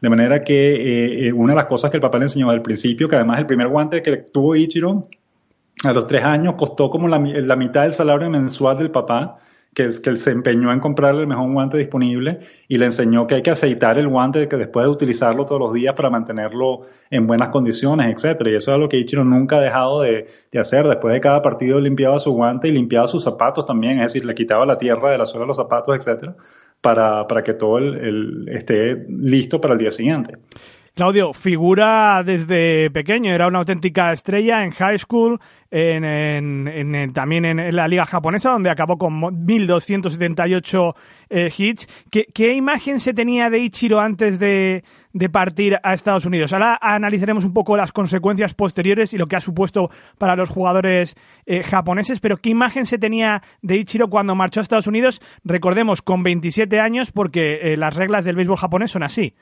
[0.00, 2.62] De manera que eh, eh, una de las cosas que el papá le enseñó al
[2.62, 5.08] principio, que además el primer guante que tuvo Ichiro
[5.82, 9.38] a los tres años costó como la, mitad del salario mensual del papá,
[9.74, 13.34] que, que él se empeñó en comprarle el mejor guante disponible y le enseñó que
[13.34, 17.26] hay que aceitar el guante que después de utilizarlo todos los días para mantenerlo en
[17.26, 18.50] buenas condiciones, etcétera.
[18.50, 20.26] Y eso es algo que Ichiro nunca ha dejado de,
[20.58, 20.86] hacer.
[20.86, 24.34] Después de cada partido limpiaba su guante y limpiaba sus zapatos también, es decir, le
[24.34, 26.36] quitaba la tierra de la suela de los zapatos, etcétera,
[26.80, 30.38] para, para que todo el, esté listo para el día siguiente.
[30.94, 37.88] Claudio, figura desde pequeño, era una auténtica estrella en high school, en, también en, la
[37.88, 40.94] liga japonesa, donde acabó con 1.278
[41.30, 41.88] eh, hits.
[42.12, 44.84] ¿Qué, imagen se tenía de Ichiro antes de,
[45.32, 46.52] partir a Estados Unidos?
[46.52, 51.16] Ahora analizaremos un poco las consecuencias posteriores y lo que ha supuesto para los jugadores
[51.44, 55.20] eh, japoneses, pero ¿qué imagen se tenía de Ichiro cuando marchó a Estados Unidos?
[55.42, 59.34] Recordemos, con 27 años, porque eh, las reglas del béisbol japonés son así.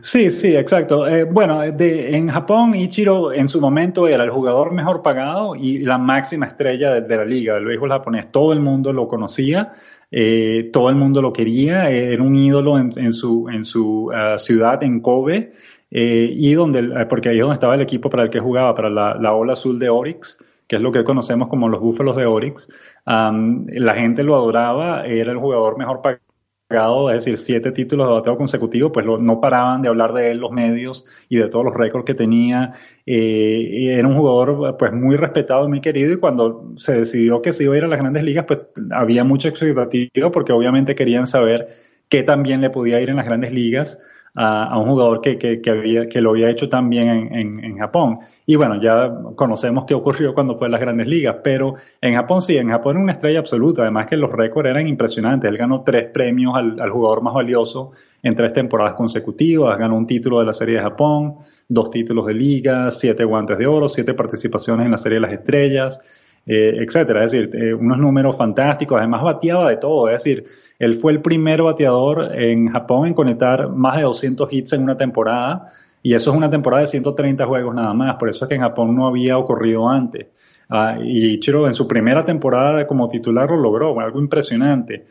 [0.00, 1.06] Sí, sí, exacto.
[1.06, 5.78] Eh, bueno, de, en Japón, Ichiro en su momento era el jugador mejor pagado y
[5.78, 8.28] la máxima estrella de, la liga del béisbol japonés.
[8.28, 9.72] Todo el mundo lo conocía,
[10.10, 14.38] eh, todo el mundo lo quería, eh, era un ídolo en, su, en su uh,
[14.38, 15.52] ciudad, en Kobe,
[15.88, 19.14] y donde, porque ahí es donde estaba el equipo para el que jugaba, para la,
[19.14, 22.68] la ola azul de Orix que es lo que conocemos como los búfalos de Orix.
[23.06, 26.25] la gente lo adoraba, era el jugador mejor pagado
[26.68, 30.50] es decir, siete títulos de bateo consecutivos, pues no paraban de hablar de él los
[30.50, 32.72] medios y de todos los récords que tenía.
[33.06, 37.64] Eh, era un jugador pues muy respetado, muy querido y cuando se decidió que se
[37.64, 41.68] iba a ir a las grandes ligas, pues había mucha expectativa porque obviamente querían saber
[42.08, 44.00] qué también le podía ir en las grandes ligas
[44.36, 48.18] a, un jugador que, que, había, que lo había hecho tan bien en, en, Japón.
[48.44, 52.42] Y bueno, ya conocemos qué ocurrió cuando fue a las grandes ligas, pero en Japón
[52.42, 55.50] sí, en Japón era una estrella absoluta, además que los récords eran impresionantes.
[55.50, 60.06] Él ganó tres premios al, al jugador más valioso en tres temporadas consecutivas, ganó un
[60.06, 61.36] título de la Serie de Japón,
[61.68, 65.32] dos títulos de liga, siete guantes de oro, siete participaciones en la Serie de las
[65.32, 66.00] Estrellas.
[66.48, 67.24] Eh, etcétera.
[67.24, 68.98] Es decir, eh, unos números fantásticos.
[68.98, 70.08] Además, bateaba de todo.
[70.08, 70.44] Es decir,
[70.78, 74.96] él fue el primer bateador en Japón en conectar más de 200 hits en una
[74.96, 75.66] temporada.
[76.02, 78.14] Y eso es una temporada de 130 juegos nada más.
[78.16, 80.28] Por eso es que en Japón no había ocurrido antes.
[80.68, 85.04] Ah, y Chiro en su primera temporada como titular lo logró, algo impresionante.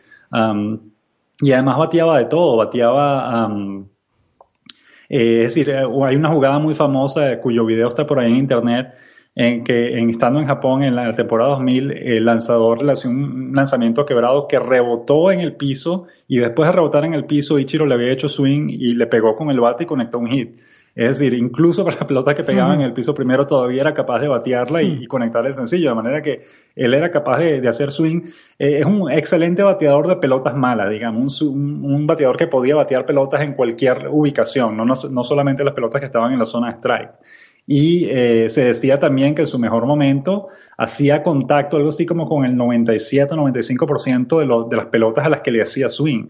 [1.42, 3.50] y además bateaba de todo, bateaba,
[5.10, 8.94] eh, es decir, hay una jugada muy famosa cuyo video está por ahí en internet,
[9.36, 13.52] en que en, estando en Japón en la temporada 2000, el lanzador le hacía un
[13.54, 17.86] lanzamiento quebrado que rebotó en el piso y después de rebotar en el piso, Ichiro
[17.86, 20.58] le había hecho swing y le pegó con el bate y conectó un hit.
[20.96, 24.20] Es decir, incluso para la pelota que pegaba en el piso primero todavía era capaz
[24.20, 26.40] de batearla y, conectarle el sencillo, de manera que
[26.74, 28.22] él era capaz de, hacer swing.
[28.58, 33.06] Eh, es un excelente bateador de pelotas malas, digamos, un, un, bateador que podía batear
[33.06, 36.68] pelotas en cualquier ubicación, no, no, no solamente las pelotas que estaban en la zona
[36.68, 37.12] de strike
[37.68, 42.26] y eh, se decía también que en su mejor momento hacía contacto, algo así como
[42.26, 46.28] con el 97-95% de, de las pelotas a las que le hacía swing.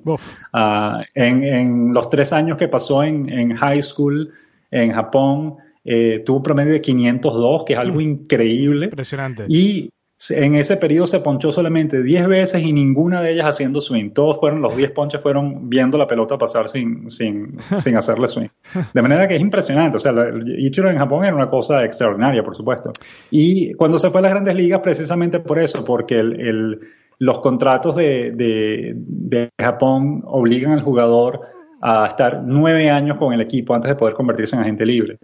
[0.54, 4.32] Ah, en, los tres años que pasó en, high school
[4.71, 8.02] en Japón, eh, tuvo un promedio de 502, que es algo mm.
[8.02, 8.86] increíble.
[8.86, 9.45] Impresionante.
[9.50, 9.89] Y
[10.30, 14.12] en ese periodo se ponchó solamente 10 veces y ninguna de ellas haciendo swing.
[14.12, 18.47] Todos fueron, los 10 ponches fueron viendo la pelota pasar sin, sin, sin hacerle swing.
[18.93, 19.97] De manera que es impresionante.
[19.97, 20.13] O sea,
[20.58, 22.93] Ichiro en Japón era una cosa extraordinaria, por supuesto.
[23.30, 26.80] Y cuando se fue a las grandes ligas, precisamente por eso, porque el,
[27.19, 31.41] los contratos de, de, de Japón obligan al jugador
[31.82, 35.19] a estar nueve años con el equipo antes de poder convertirse en agente libre.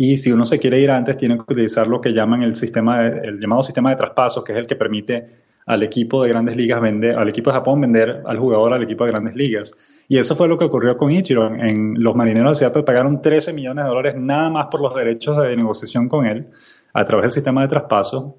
[0.00, 3.04] Y si uno se quiere ir antes, tiene que utilizar lo que llaman el sistema,
[3.04, 5.26] el llamado sistema de traspasos, que es el que permite
[5.66, 9.04] al equipo de grandes ligas vender, al equipo de Japón vender al jugador al equipo
[9.04, 9.74] de grandes ligas.
[10.06, 11.52] Y eso fue lo que ocurrió con Ichiro.
[11.52, 15.36] En, los marineros de Seattle pagaron 13 millones de dólares nada más por los derechos
[15.42, 16.46] de negociación con él
[16.92, 18.36] a través del sistema de traspaso.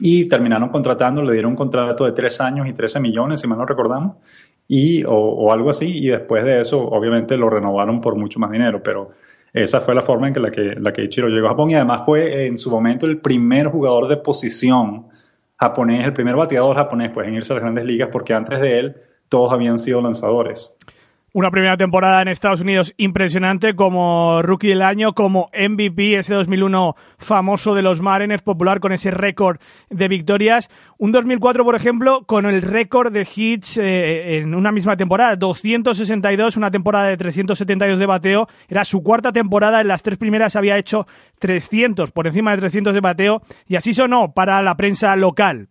[0.00, 3.56] Y terminaron contratando, le dieron un contrato de 3 años y 13 millones, si mal
[3.56, 4.16] no recordamos,
[4.68, 5.86] y, o, o algo así.
[5.96, 8.82] Y después de eso, obviamente, lo renovaron por mucho más dinero.
[8.82, 9.12] Pero
[9.54, 11.76] esa fue la forma en que la que, la que Ichiro llegó a Japón y
[11.76, 15.06] además fue en su momento el primer jugador de posición
[15.56, 18.78] japonés, el primer bateador japonés pues, en irse a las grandes ligas porque antes de
[18.80, 18.96] él
[19.28, 20.76] todos habían sido lanzadores
[21.34, 26.94] una primera temporada en Estados Unidos impresionante como rookie del año, como MVP, ese 2001
[27.18, 29.58] famoso de los Mariners, popular con ese récord
[29.90, 30.70] de victorias.
[30.96, 36.56] Un 2004, por ejemplo, con el récord de hits eh, en una misma temporada, 262,
[36.56, 38.48] una temporada de 372 de bateo.
[38.68, 41.08] Era su cuarta temporada, en las tres primeras había hecho
[41.40, 45.68] 300, por encima de 300 de bateo, y así sonó para la prensa local.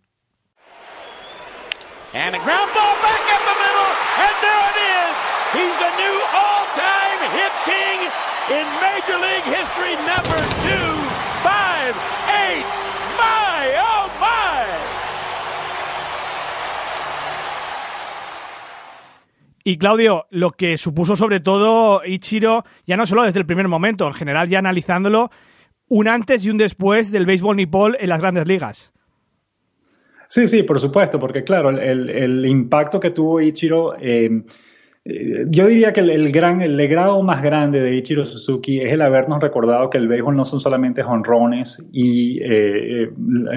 [5.54, 10.92] He's a new all-time hit king in Major League history, number two,
[11.42, 11.94] five,
[12.28, 12.64] eight.
[13.16, 14.66] My, oh my!
[19.64, 24.06] Y Claudio, lo que supuso sobre todo Ichiro, ya no solo desde el primer momento,
[24.06, 25.30] en general ya analizándolo,
[25.88, 28.92] un antes y un después del béisbol nipón en las grandes ligas.
[30.28, 34.42] Sí, sí, por supuesto, porque claro, el, impacto que tuvo Ichiro, eh,
[35.06, 39.38] yo diría que el, gran, el legado más grande de Ichiro Suzuki es el habernos
[39.38, 43.10] recordado que el béisbol no son solamente jonrones y eh,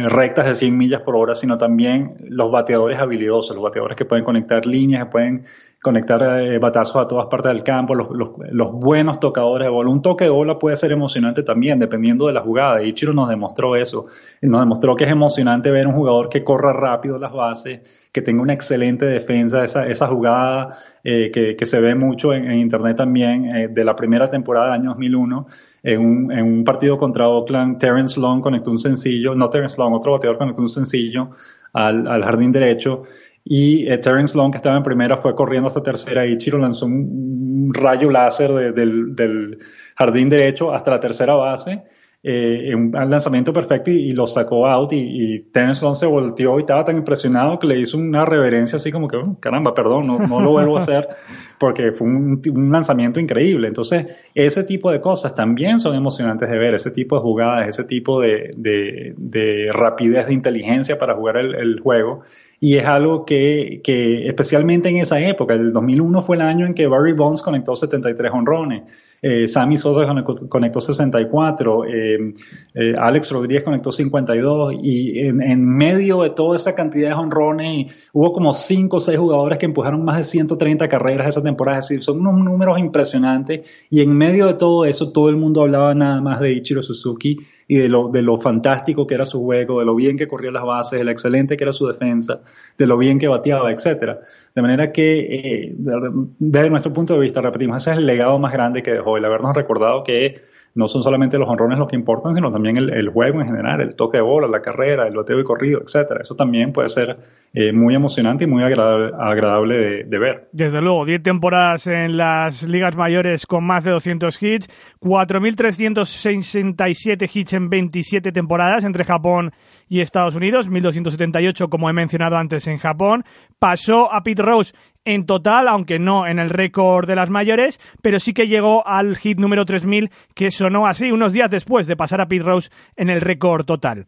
[0.10, 4.26] rectas de 100 millas por hora, sino también los bateadores habilidosos, los bateadores que pueden
[4.26, 5.44] conectar líneas, que pueden
[5.82, 9.90] conectar eh, batazos a todas partes del campo, los, los, buenos tocadores de bola.
[9.90, 12.84] Un toque de bola puede ser emocionante también, dependiendo de la jugada.
[12.84, 14.08] Ichiro nos demostró eso.
[14.42, 18.42] Nos demostró que es emocionante ver un jugador que corra rápido las bases, que tenga
[18.42, 19.64] una excelente defensa.
[19.64, 20.78] Esa jugada
[21.10, 24.82] eh, que, que, se ve mucho en, internet también, eh, de la primera temporada del
[24.82, 25.48] año 2001.
[25.84, 29.94] En un, en un partido contra Oakland, Terrence Long conectó un sencillo, no Terrence Long,
[29.94, 31.30] otro bateador conectó un sencillo
[31.72, 33.04] al, al jardín derecho
[33.50, 36.86] y eh, Terence Long, que estaba en primera, fue corriendo hasta tercera y Chiro lanzó
[36.86, 39.60] un, rayo láser del,
[39.96, 41.84] jardín derecho hasta la tercera base.
[42.24, 46.62] Eh, un lanzamiento perfecto y, lo sacó out y, y, Terence Long se volteó y
[46.62, 50.20] estaba tan impresionado que le hizo una reverencia así como que, oh, caramba, perdón, no,
[50.20, 51.08] no, lo vuelvo a hacer
[51.60, 52.42] porque fue un,
[52.72, 53.68] lanzamiento increíble.
[53.68, 57.84] Entonces, ese tipo de cosas también son emocionantes de ver, ese tipo de jugadas, ese
[57.84, 62.24] tipo de, de, rapidez, de inteligencia para jugar el, el juego
[62.60, 66.74] y es algo que, que, especialmente en esa época, el 2001 fue el año en
[66.74, 68.84] que Barry Bonds conectó 73 honrones,
[69.22, 70.04] eh, Sammy Sosa
[70.50, 72.34] conectó 64, eh,
[72.74, 78.32] eh, Alex Rodríguez conectó 52 y en, medio de toda esa cantidad de honrones hubo
[78.32, 82.04] como 5 o 6 jugadores que empujaron más de 130 carreras esa temporada, es decir,
[82.04, 86.22] son unos números impresionantes y en medio de todo eso todo el mundo hablaba nada
[86.22, 87.38] más de Ichiro Suzuki
[87.68, 90.52] y de lo, de lo fantástico que era su juego, de lo bien que corría
[90.52, 92.42] las bases, de lo excelente que era su defensa,
[92.78, 94.20] de lo bien que bateaba, etcétera.
[94.56, 98.54] De manera que, eh, desde nuestro punto de vista, repetimos, ese es el legado más
[98.54, 100.42] grande que dejó, el habernos recordado que
[100.78, 103.96] no son solamente los honrones los que importan, sino también el, juego en general, el
[103.96, 106.22] toque de bola, la carrera, el bateo y corrido, etcétera.
[106.22, 107.18] Eso también puede ser
[107.54, 110.50] eh, muy emocionante y muy agradable, de, ver.
[110.52, 114.70] Desde luego, 10 temporadas en las ligas mayores con más de 200 hits,
[115.02, 119.56] 4.367 hits en 27 temporadas entre Japón y
[119.90, 123.24] Estados Unidos, 1278 como he mencionado antes en Japón.
[123.60, 124.74] Pasó a Pete Rose
[125.06, 129.16] en total, aunque no en el récord de las mayores, pero sí que llegó al
[129.16, 133.10] hit número 3000 que sonó así unos días después de pasar a Pete Rose en
[133.10, 134.06] el récord total.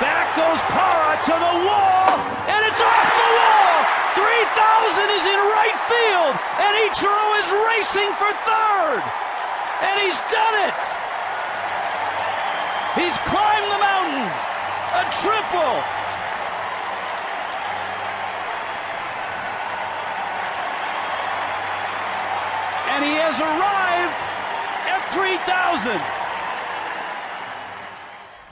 [0.00, 2.14] Back goes Para to the wall,
[2.46, 3.78] and it's off the wall.
[4.14, 9.02] 3000 is in right field, and Ichiro is racing for third.
[9.82, 11.07] And he's done it.
[12.96, 14.28] He's climbed the mountain.
[14.94, 15.74] A triple.
[22.94, 24.16] And he has arrived
[24.88, 26.00] at 3000.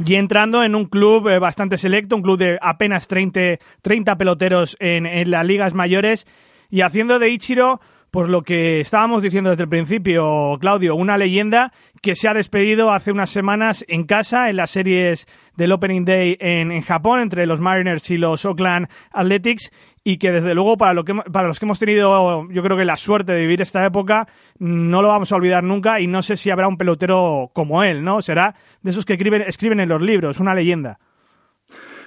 [0.04, 4.76] Y entrando en un club eh, bastante selecto, un club de apenas 30, 30 peloteros
[4.78, 6.26] en, en las ligas mayores
[6.68, 7.80] y haciendo de Ichiro
[8.10, 11.72] pues lo que estábamos diciendo desde el principio, Claudio, una leyenda
[12.06, 15.26] que se ha despedido hace unas semanas en casa en las series
[15.56, 19.72] del Opening Day en, Japón entre los Mariners y los Oakland Athletics
[20.04, 22.84] y que desde luego para, lo que, para los que hemos tenido yo creo que
[22.84, 24.28] la suerte de vivir esta época
[24.60, 28.04] no lo vamos a olvidar nunca y no sé si habrá un pelotero como él,
[28.04, 28.20] ¿no?
[28.20, 31.00] Será de esos que escriben, escriben en los libros, una leyenda.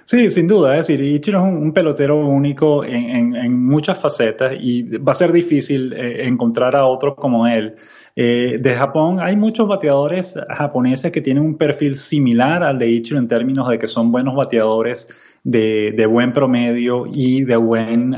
[0.06, 0.78] Sí, sin duda.
[0.78, 5.91] Es decir, Ichiro es un, pelotero único en, muchas facetas y va a ser difícil
[5.91, 7.76] eh, encontrar a otro como él.
[8.22, 13.17] Eh, de Japón hay muchos bateadores japoneses que tienen un perfil similar al de Ichiro
[13.17, 15.07] en términos de que son buenos bateadores
[15.45, 18.17] de, buen promedio y de buen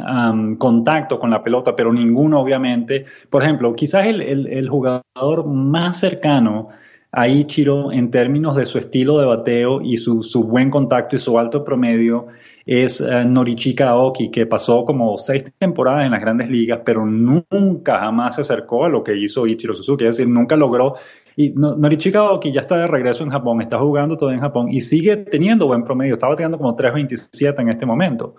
[0.58, 3.06] contacto con la pelota, pero ninguno obviamente.
[3.30, 6.70] Por ejemplo, quizás el jugador más cercano
[7.12, 11.38] a Ichiro en términos de su estilo de bateo y su, buen contacto y su
[11.38, 12.28] alto promedio
[12.66, 18.00] es uh, Norichika Aoki, que pasó como seis temporadas en las grandes ligas, pero nunca
[18.00, 20.94] jamás se acercó a lo que hizo Ichiro Suzuki, es decir, nunca logró.
[21.36, 24.82] Y Norichika Aoki ya está de regreso en Japón, está jugando todo en Japón y
[24.82, 28.36] sigue teniendo buen promedio, estaba teniendo como 3.27 en este momento.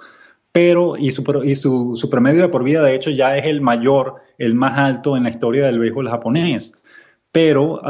[0.53, 3.63] Pero, y, su, y su, su promedio de por vida, de hecho, ya es el
[3.63, 6.75] mayor, el más alto en la historia del béisbol japonés.
[7.33, 7.81] Pero,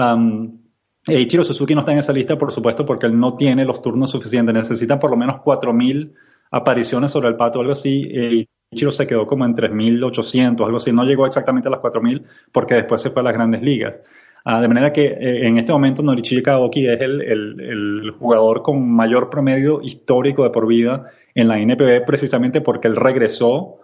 [1.06, 4.10] Ichiro Suzuki no está en esa lista, por supuesto, porque él no tiene los turnos
[4.10, 4.54] suficientes.
[4.54, 6.12] Necesita por lo menos 4.000
[6.50, 8.08] apariciones sobre el pato, algo así.
[8.12, 10.92] Eh, Ichiro se quedó como en 3.800, algo así.
[10.92, 12.22] No llegó exactamente a las 4.000
[12.52, 14.00] porque después se fue a las grandes ligas.
[14.44, 18.90] Ah, de manera que eh, en este momento Norichi Kaoki es el, el, jugador con
[18.90, 23.78] mayor promedio histórico de por vida en la NPB precisamente porque él regresó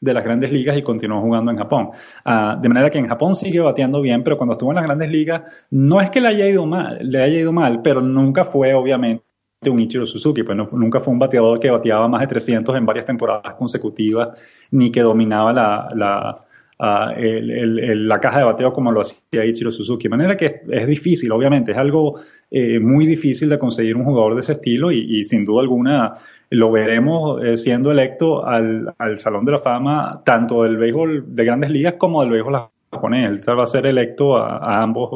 [0.00, 1.90] de las grandes ligas y continuó jugando en Japón.
[2.24, 5.10] Ah, de manera que en Japón sigue bateando bien, pero cuando estuvo en las grandes
[5.10, 8.74] ligas, no es que le haya ido mal, le haya ido mal, pero nunca fue
[8.74, 9.26] obviamente
[9.70, 13.06] un Ichiro Suzuki, pues nunca fue un bateador que bateaba más de 300 en varias
[13.06, 14.38] temporadas consecutivas,
[14.70, 16.44] ni que dominaba la, la,
[16.78, 20.04] ah, la caja de bateo como lo hacía Ichiro Suzuki.
[20.04, 22.20] De manera que es, difícil, obviamente, es algo
[22.50, 26.14] eh, muy difícil de conseguir un jugador de ese estilo y, sin duda alguna
[26.50, 31.44] lo veremos eh, siendo electo al, al, Salón de la Fama tanto del béisbol de
[31.44, 33.24] grandes ligas como del béisbol japonés.
[33.24, 35.10] Él va a ser electo a, ambos,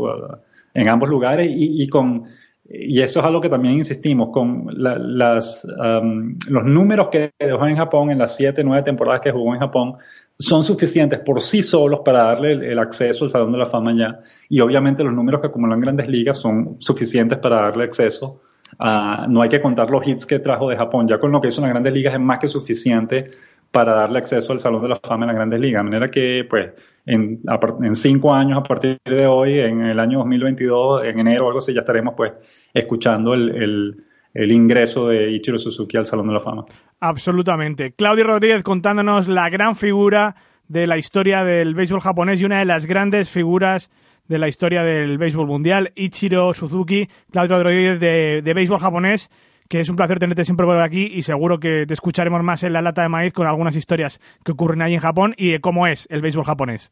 [0.75, 2.25] en ambos lugares y, y con
[2.73, 8.13] y eso es algo que también insistimos, con las, los números que dejó en Japón
[8.13, 9.95] en las siete, nueve temporadas que jugó en Japón
[10.39, 14.21] son suficientes por sí solos para darle el, acceso al Salón de la Fama ya.
[14.49, 18.41] Y obviamente los números que acumuló en grandes ligas son suficientes para darle acceso.
[18.79, 21.07] No hay que contar los hits que trajo de Japón.
[21.09, 23.31] Ya con lo que hizo en las grandes ligas es más que suficiente
[23.71, 25.81] para darle acceso al Salón de la Fama en las grandes ligas.
[25.81, 26.73] De manera que, pues,
[27.07, 27.41] en,
[27.83, 31.59] en, cinco años a partir de hoy, en el año 2022, en enero o algo
[31.59, 32.33] así, ya estaremos, pues,
[32.75, 34.05] escuchando el,
[34.35, 36.65] el, ingreso de Ichiro Suzuki al Salón de la Fama.
[36.99, 37.93] Absolutamente.
[37.93, 40.35] Claudio Rodríguez contándonos la gran figura
[40.67, 43.91] de la historia del béisbol japonés y una de las grandes figuras
[44.31, 47.09] de la historia del béisbol mundial, Ichiro Suzuki.
[47.33, 49.29] Claudio Rodríguez de, de béisbol japonés
[49.69, 52.73] que es un placer tenerte siempre por aquí y seguro que te escucharemos más en
[52.73, 55.87] la lata de maíz con algunas historias que ocurren ahí en Japón y de cómo
[55.87, 56.91] es el béisbol japonés.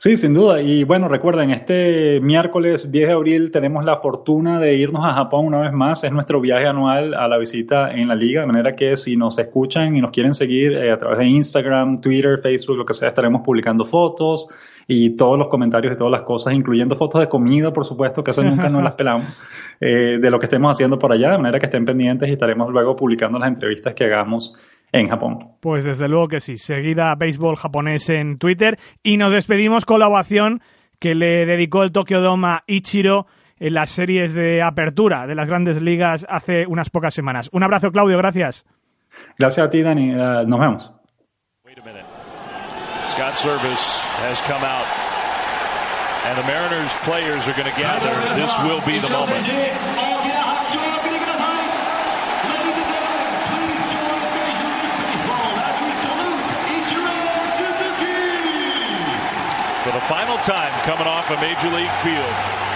[0.00, 0.62] Sí, sin duda.
[0.62, 5.46] Y bueno, recuerden, este miércoles 10 de abril tenemos la fortuna de irnos a Japón
[5.46, 6.04] una vez más.
[6.04, 9.40] Es nuestro viaje anual a la visita en la liga, de manera que si nos
[9.40, 13.08] escuchan y nos quieren seguir eh, a través de Instagram, Twitter, Facebook, lo que sea,
[13.08, 14.46] estaremos publicando fotos
[14.86, 18.30] y todos los comentarios de todas las cosas, incluyendo fotos de comida, por supuesto, que
[18.30, 19.34] eso nunca nos las pelamos,
[19.80, 22.70] eh, de lo que estemos haciendo por allá, de manera que estén pendientes y estaremos
[22.70, 24.54] luego publicando las entrevistas que hagamos
[24.92, 25.52] en Japón.
[25.60, 26.56] Pues desde luego que sí.
[26.56, 30.62] Seguida Béisbol japonés en Twitter y nos despedimos con la ovación
[30.98, 33.26] que le dedicó el Tokyo Dome a Ichiro
[33.60, 37.50] en las series de apertura de las grandes ligas hace unas pocas semanas.
[37.52, 38.64] Un abrazo, Claudio, gracias.
[39.38, 40.10] Gracias a ti, Dani.
[40.10, 40.92] Uh, nos vemos.
[43.06, 44.86] Scott Service has come out,
[46.26, 48.14] and the Mariners players are going to gather.
[48.38, 50.07] This will be the moment.
[59.88, 62.67] For the final time coming off a Major League field.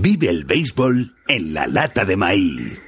[0.00, 2.80] Vive el béisbol en la lata de maíz.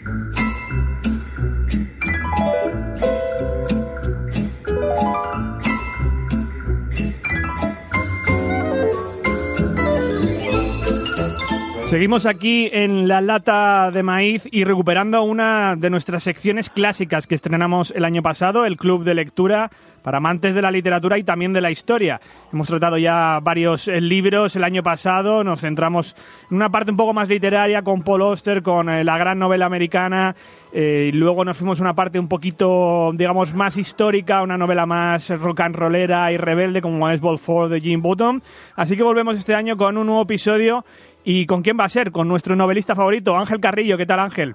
[11.86, 17.36] Seguimos aquí en la lata de maíz y recuperando una de nuestras secciones clásicas que
[17.36, 19.70] estrenamos el año pasado, el Club de Lectura
[20.02, 22.20] para amantes de la literatura y también de la historia.
[22.52, 26.16] Hemos tratado ya varios eh, libros el año pasado, nos centramos
[26.50, 29.66] en una parte un poco más literaria con Paul Auster, con eh, la gran novela
[29.66, 30.34] americana,
[30.72, 34.86] eh, y luego nos fuimos a una parte un poquito, digamos, más histórica, una novela
[34.86, 38.42] más rock and rollera y rebelde como es Ball 4 de Jim Button.
[38.76, 40.84] Así que volvemos este año con un nuevo episodio
[41.28, 42.12] ¿Y con quién va a ser?
[42.12, 43.98] Con nuestro novelista favorito, Ángel Carrillo.
[43.98, 44.54] ¿Qué tal, Ángel?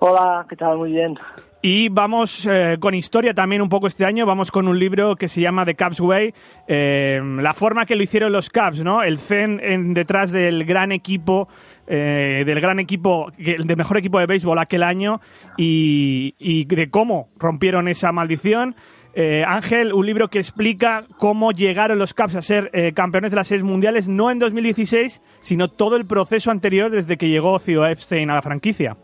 [0.00, 0.76] Hola, ¿qué tal?
[0.76, 1.16] Muy bien.
[1.62, 4.26] Y vamos eh, con historia también un poco este año.
[4.26, 6.34] Vamos con un libro que se llama The Cubs Way.
[6.66, 9.04] Eh, la forma que lo hicieron los Cubs, ¿no?
[9.04, 11.46] El zen en, detrás del gran equipo,
[11.86, 15.20] eh, del gran equipo, del mejor equipo de béisbol aquel año
[15.56, 18.74] y, y de cómo rompieron esa maldición.
[19.14, 23.36] Eh, Ángel, un libro que explica cómo llegaron los Caps a ser eh, campeones de
[23.36, 27.84] las series mundiales, no en 2016, sino todo el proceso anterior desde que llegó Theo
[27.84, 28.96] Epstein a la franquicia.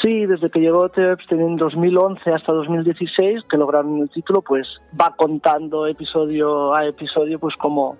[0.00, 4.68] Sí, desde que llegó Theo Epstein en 2011 hasta 2016, que lograron el título, pues
[4.98, 7.96] va contando episodio a episodio, pues como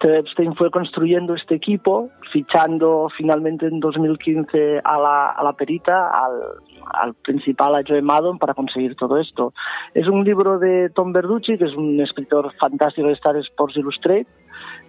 [0.00, 6.10] Theo Epstein fue construyendo este equipo, fichando finalmente en 2015 a la, a la perita,
[6.10, 6.40] al
[6.92, 9.52] al principal, a Joe Maddon, para conseguir todo esto.
[9.94, 14.26] Es un libro de Tom Verducci, que es un escritor fantástico de Star Sports Illustrated,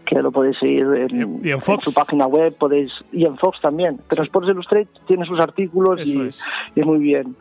[0.05, 1.41] que lo podéis seguir en,
[1.81, 3.99] su página web, podéis y en Fox también.
[4.07, 6.45] Pero Sports Illustrated tiene sus artículos y, es.
[6.75, 7.35] muy bien.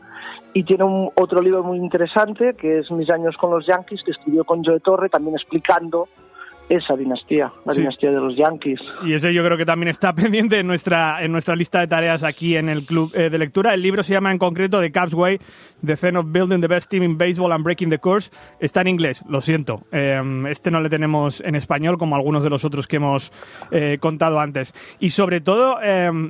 [0.54, 4.12] y tiene un, otro libro muy interesante que es Mis años con los Yankees, que
[4.12, 6.08] escribió con Joe Torre, también explicando
[6.68, 8.80] esa dinastía, la dinastía de los Yankees.
[9.04, 12.22] Y ese yo creo que también está pendiente en nuestra, en nuestra lista de tareas
[12.22, 13.74] aquí en el club eh, de lectura.
[13.74, 15.38] El libro se llama en concreto The Cubs Way,
[15.84, 18.30] The Zen of Building the Best Team in Baseball and Breaking the Course.
[18.60, 19.82] Está en inglés, lo siento.
[19.92, 23.32] Eh, este no le tenemos en español como algunos de los otros que hemos
[23.70, 24.74] eh, contado antes.
[25.00, 25.76] Y sobre todo,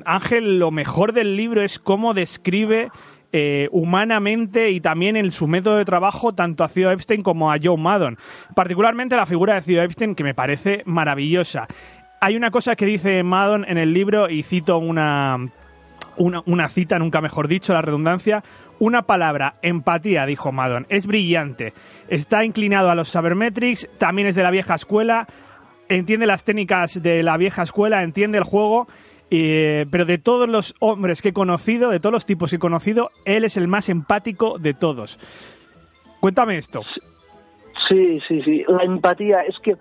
[0.04, 2.90] Ángel, lo mejor del libro es cómo describe
[3.36, 7.56] eh, humanamente y también en su método de trabajo tanto a Theo Epstein como a
[7.60, 8.16] Joe Maddon.
[8.54, 11.66] Particularmente la figura de Theo Epstein que me parece maravillosa.
[12.20, 15.50] Hay una cosa que dice Maddon en el libro y cito una,
[16.16, 18.44] una, cita, nunca mejor dicho, la redundancia.
[18.78, 20.86] Una palabra, empatía, dijo Maddon.
[20.88, 21.72] Es brillante.
[22.06, 25.26] Está inclinado a los sabermetrics, también es de la vieja escuela,
[25.88, 28.86] entiende las técnicas de la vieja escuela, entiende el juego
[29.90, 33.10] pero de todos los hombres que he conocido, de todos los tipos que he conocido,
[33.24, 35.18] él es el más empático de todos.
[36.20, 36.82] Cuéntame esto.
[37.88, 38.64] Sí, sí, sí.
[38.68, 39.76] La empatía es que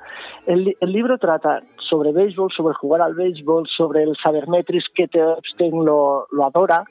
[0.46, 5.86] el, libro trata sobre béisbol, sobre jugar al béisbol, sobre el sabermetris que Theo Epstein
[5.86, 6.86] lo, lo adora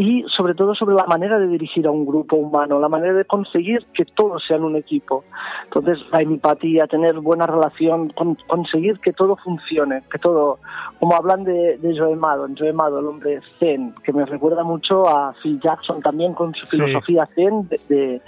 [0.00, 3.26] y sobre todo sobre la manera de dirigir a un grupo humano, la manera de
[3.26, 5.24] conseguir que todos sean un equipo.
[5.64, 8.10] Entonces, la empatía, tener buena relación,
[8.46, 10.58] conseguir que todo funcione, que todo,
[10.98, 15.06] como hablan de, de Joe Maddon, Joe Maddon, el hombre zen, que me recuerda mucho
[15.06, 18.22] a Phil Jackson también con su filosofía zen de,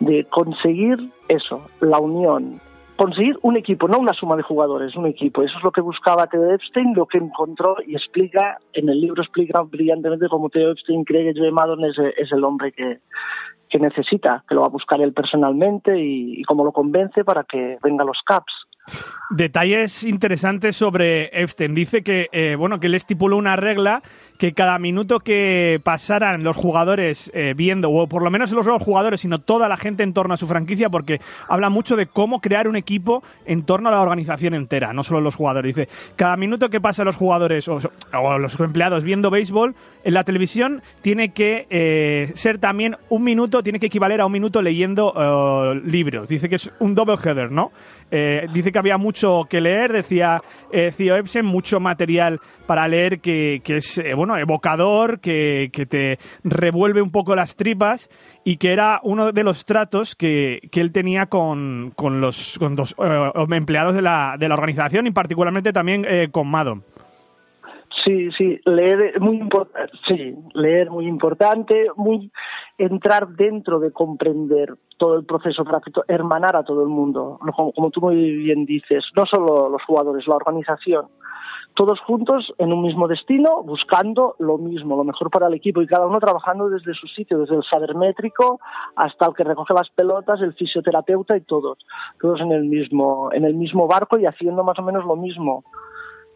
[0.00, 0.98] de conseguir
[1.28, 2.60] eso, la unión,
[2.96, 5.42] conseguir un equipo, no una suma de jugadores, un equipo.
[5.42, 9.22] Eso es lo que buscaba Theo Epstein, lo que encontró y explica, en el libro
[9.22, 13.00] explica brillantemente cómo Theo Epstein cree que Joe Maddon es, el hombre que,
[13.68, 17.44] que necesita, que lo va a buscar él personalmente y, y cómo lo convence para
[17.44, 18.65] que venga a los Caps.
[19.30, 21.74] Detalles interesantes sobre Epstein.
[21.74, 24.02] Dice que, eh, bueno, que él estipuló una regla
[24.38, 28.82] que cada minuto que pasaran los jugadores eh, viendo, o por lo menos no los
[28.82, 32.40] jugadores, sino toda la gente en torno a su franquicia, porque habla mucho de cómo
[32.40, 35.74] crear un equipo en torno a la organización entera, no solo los jugadores.
[35.74, 37.80] Dice, cada minuto que pasan los jugadores o,
[38.38, 39.74] los empleados viendo béisbol
[40.04, 44.32] en la televisión tiene que eh, ser también un minuto, tiene que equivaler a un
[44.32, 46.28] minuto leyendo libros.
[46.28, 47.72] Dice que es un double header, ¿no?
[48.10, 50.40] Dice que había mucho que leer, decía
[50.72, 57.10] eh, Theo mucho material para leer que, es eh, bueno evocador, que, te revuelve un
[57.10, 58.08] poco las tripas
[58.44, 63.32] y que era uno de los tratos que, él tenía con, los, con los eh,
[63.50, 66.84] empleados de la, de la organización y particularmente también con Madon.
[68.04, 72.30] Sí, sí, leer muy importante, sí, leer muy importante, muy
[72.78, 77.90] entrar dentro de comprender todo el proceso para hermanar a todo el mundo, como, como,
[77.90, 81.06] tú muy bien dices, no solo los jugadores, la organización,
[81.76, 85.86] todos juntos en un mismo destino, buscando lo mismo, lo mejor para el equipo y
[85.86, 88.58] cada uno trabajando desde su sitio, desde el saber métrico
[88.96, 91.78] hasta el que recoge las pelotas, el fisioterapeuta y todos,
[92.18, 95.64] todos en el mismo, en el mismo barco y haciendo más o menos lo mismo.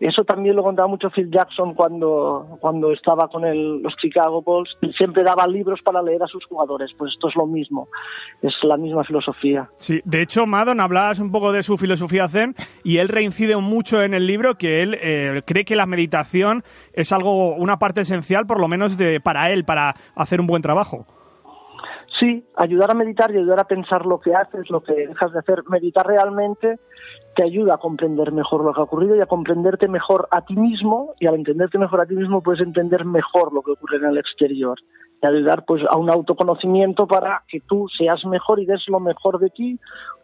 [0.01, 4.71] Eso también lo contaba mucho Phil Jackson cuando, cuando estaba con el, los Chicago Bulls.
[4.97, 6.91] Siempre daba libros para leer a sus jugadores.
[6.97, 7.89] Pues esto es lo mismo.
[8.41, 9.69] Es la misma filosofía.
[9.77, 14.01] Sí, de hecho, Madon, hablabas un poco de su filosofía zen y él reincide mucho
[14.01, 18.47] en el libro que él eh, cree que la meditación es algo, una parte esencial,
[18.47, 21.05] por lo menos de, para él, para hacer un buen trabajo.
[22.21, 25.39] Sí, ayudar a meditar y ayudar a pensar lo que haces, lo que dejas de
[25.39, 25.63] hacer.
[25.71, 26.79] Meditar realmente
[27.35, 30.55] te ayuda a comprender mejor lo que ha ocurrido y a comprenderte mejor a ti
[30.55, 34.05] mismo y al entenderte mejor a ti mismo puedes entender mejor lo que ocurre en
[34.05, 34.79] el exterior
[35.23, 39.39] y ayudar pues a un autoconocimiento para que tú seas mejor y des lo mejor
[39.39, 39.79] de ti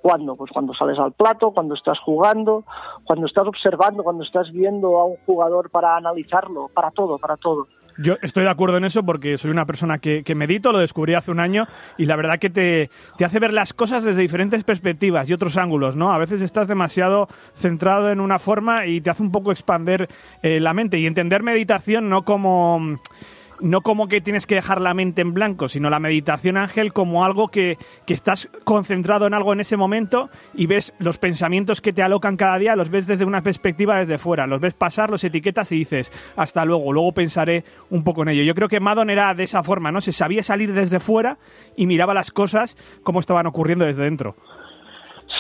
[0.07, 2.63] cuando pues cuando sales al plato cuando estás jugando
[3.03, 7.67] cuando estás observando cuando estás viendo a un jugador para analizarlo para todo para todo
[7.99, 11.31] yo estoy de acuerdo en eso porque soy una persona que, medito, lo descubrí hace
[11.31, 15.31] un año y la verdad que te, te, hace ver las cosas desde diferentes perspectivas
[15.31, 16.13] y otros ángulos, ¿no?
[16.13, 20.11] A veces estás demasiado centrado en una forma y te hace un poco expander
[20.43, 22.99] eh, la mente y entender meditación no como
[23.61, 27.25] no como que tienes que dejar la mente en blanco, sino la meditación, Ángel, como
[27.25, 31.93] algo que, que, estás concentrado en algo en ese momento y ves los pensamientos que
[31.93, 35.25] te alocan cada día, los ves desde una perspectiva desde fuera, los ves pasar, los
[35.25, 38.43] etiquetas y dices, hasta luego, luego pensaré un poco en ello.
[38.43, 40.01] Yo creo que Madon era de esa forma, ¿no?
[40.01, 41.39] Se sabía salir desde fuera
[41.77, 44.37] y miraba las cosas como estaban ocurriendo desde dentro.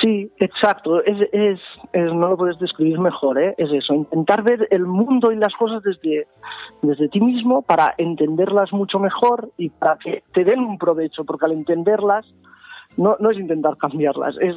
[0.01, 1.03] Sí, exacto.
[1.05, 1.59] Es, es,
[1.93, 3.55] no lo puedes describir mejor, ¿eh?
[3.57, 6.27] Es eso, intentar ver el mundo y las cosas desde,
[6.83, 11.47] desde ti mismo para entenderlas mucho mejor y para que te den un provecho, porque
[11.47, 12.27] al entenderlas
[12.97, 14.57] no, no es intentar cambiarlas, es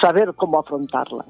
[0.00, 1.26] saber cómo afrontarlas.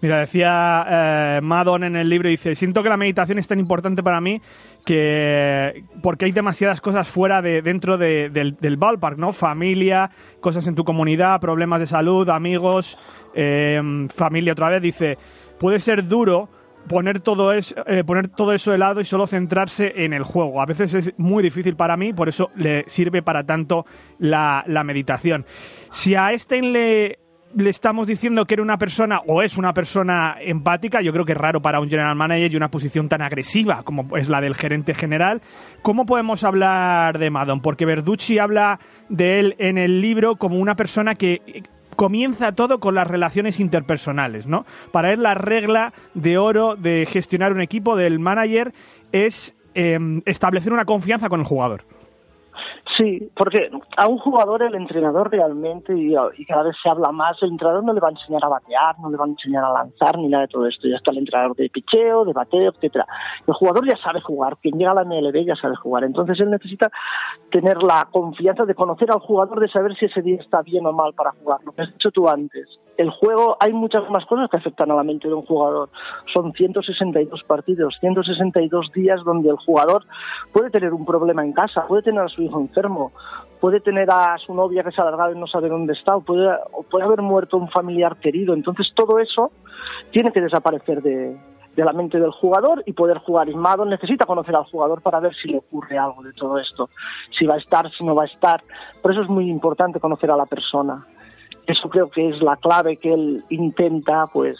[0.00, 4.02] Mira, decía eh, Madon en el libro, dice, siento que la meditación es tan importante
[4.02, 4.40] para mí
[4.84, 9.32] que porque hay demasiadas cosas fuera de dentro del, del, ballpark, ¿no?
[9.32, 10.10] Familia,
[10.40, 12.98] cosas en tu comunidad, problemas de salud, amigos,
[13.34, 13.80] eh,
[14.14, 14.82] familia otra vez.
[14.82, 15.18] Dice,
[15.58, 16.48] puede ser duro
[16.88, 20.60] poner todo, eso, eh, poner todo eso de lado y solo centrarse en el juego.
[20.60, 23.84] A veces es muy difícil para mí, por eso le sirve para tanto
[24.18, 25.44] la, la meditación.
[25.90, 27.18] Si a Einstein le
[27.54, 31.32] le estamos diciendo que era una persona o es una persona empática, yo creo que
[31.32, 34.54] es raro para un general manager y una posición tan agresiva como es la del
[34.54, 35.42] gerente general.
[35.82, 37.60] ¿Cómo podemos hablar de Madon?
[37.60, 38.78] Porque Verducci habla
[39.08, 41.64] de él en el libro como una persona que
[41.96, 44.64] comienza todo con las relaciones interpersonales, ¿no?
[44.92, 48.72] Para él la regla de oro de gestionar un equipo del manager
[49.12, 51.84] es em, establecer una confianza con el jugador.
[53.00, 57.48] Sí, porque a un jugador el entrenador realmente, y, cada vez se habla más, el
[57.48, 60.18] entrenador no le va a enseñar a batear, no le va a enseñar a lanzar,
[60.18, 60.86] ni nada de todo esto.
[60.86, 63.06] Ya está el entrenador de picheo, de bateo, etcétera.
[63.46, 66.04] El jugador ya sabe jugar, quien llega a la MLB ya sabe jugar.
[66.04, 66.90] Entonces él necesita
[67.50, 70.92] tener la confianza de conocer al jugador, de saber si ese día está bien o
[70.92, 71.60] mal para jugar.
[71.64, 72.68] Lo que has dicho tú antes
[73.00, 75.88] el juego hay muchas más cosas que afectan a la mente de un jugador.
[76.34, 80.04] Son 162 partidos, 162 días donde el jugador
[80.52, 83.12] puede tener un problema en casa, puede tener a su hijo enfermo,
[83.58, 86.20] puede tener a su novia que se ha alargado y no sabe dónde está, o
[86.20, 86.50] puede,
[86.90, 88.52] puede haber muerto un familiar querido.
[88.52, 89.50] Entonces todo eso
[90.10, 91.38] tiene que desaparecer de,
[91.76, 93.48] la mente del jugador y poder jugar.
[93.48, 93.54] Y
[93.86, 96.90] necesita conocer al jugador para ver si le ocurre algo de todo esto,
[97.38, 98.62] si va a estar, si no va a estar.
[99.00, 101.02] Por eso es muy importante conocer a la persona.
[101.70, 104.56] Eso creo que es la clave que él intenta pues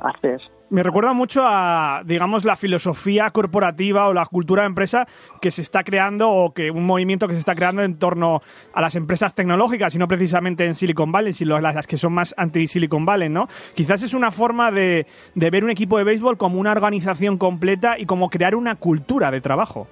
[0.00, 0.40] hacer.
[0.68, 5.08] Me recuerda mucho a, digamos, la filosofía corporativa o la cultura de empresa
[5.40, 8.80] que se está creando o que un movimiento que se está creando en torno a
[8.80, 13.04] las empresas tecnológicas y no precisamente en Silicon Valley, sino las que son más anti-Silicon
[13.04, 13.48] Valley, ¿no?
[13.74, 17.98] Quizás es una forma de, de ver un equipo de béisbol como una organización completa
[17.98, 19.88] y como crear una cultura de trabajo.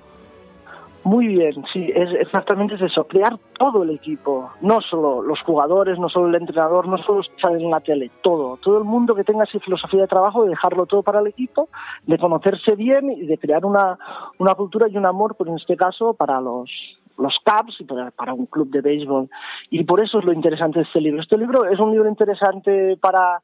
[1.09, 6.11] Muy bien, sí, es exactamente eso, crear todo el equipo, no solo los jugadores, no
[6.11, 9.45] solo el entrenador, no solo estar en la tele, todo, todo el mundo que tenga
[9.45, 11.71] esa filosofía de trabajo, de dejarlo todo para el equipo,
[12.07, 13.99] de conocerse bien y de crear una,
[14.37, 16.71] una cultura y un amor, por en este caso, para los,
[17.17, 19.31] los Cubs y para, un club de béisbol.
[19.71, 21.23] Y por eso es lo interesante de este libro.
[21.23, 23.41] Este libro es un libro interesante para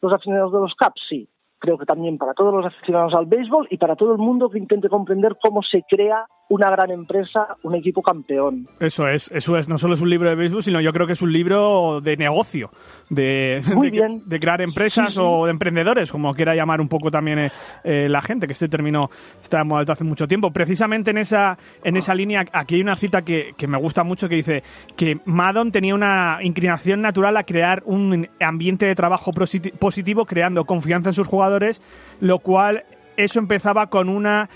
[0.00, 1.28] los aficionados de los Cubs, sí.
[1.58, 4.58] Creo que también para todos los aficionados al béisbol y para todo el mundo que
[4.58, 8.66] intente comprender cómo se crea una gran empresa, un equipo campeón.
[8.80, 9.68] Eso es, eso es.
[9.68, 12.16] No solo es un libro de béisbol, sino yo creo que es un libro de
[12.16, 12.70] negocio,
[13.10, 13.60] de,
[14.24, 17.50] de, crear empresas o de emprendedores, como quiera llamar un poco también eh,
[17.84, 20.50] eh, la gente, que este término está en hace mucho tiempo.
[20.50, 24.28] Precisamente en esa, en esa línea, aquí hay una cita que, que me gusta mucho
[24.28, 24.62] que dice
[24.96, 31.10] que Madon tenía una inclinación natural a crear un ambiente de trabajo positivo, creando confianza
[31.10, 31.82] en sus jugadores,
[32.20, 32.84] lo cual
[33.16, 34.48] eso empezaba con una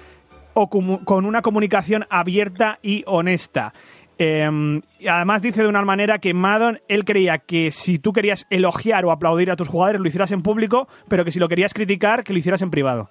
[0.54, 3.72] o con una comunicación abierta y honesta.
[4.18, 8.46] Em, y además dice de una manera que Madon, él creía que si tú querías
[8.50, 11.74] elogiar o aplaudir a tus jugadores, lo hicieras en público, pero que si lo querías
[11.74, 13.08] criticar, que lo hicieras en privado.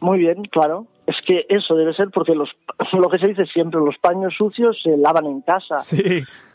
[0.00, 0.86] Muy bien, claro.
[1.06, 2.48] Es que eso debe ser porque los,
[2.92, 5.78] lo que se dice siempre, los paños sucios se lavan en casa.
[5.78, 6.02] Sí.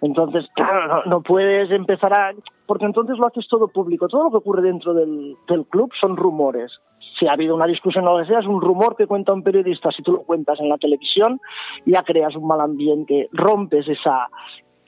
[0.02, 2.32] Entonces, claro, no, no puedes empezar a...
[2.66, 4.10] Porque entonces lo haces todo público.
[4.10, 6.70] Todo lo que ocurre dentro del, del club son rumores
[7.18, 9.44] si ha habido una discusión o lo que sea, es un rumor que cuenta un
[9.44, 11.40] periodista, si tú lo cuentas en la televisión,
[11.86, 14.28] ya creas un mal ambiente, rompes esa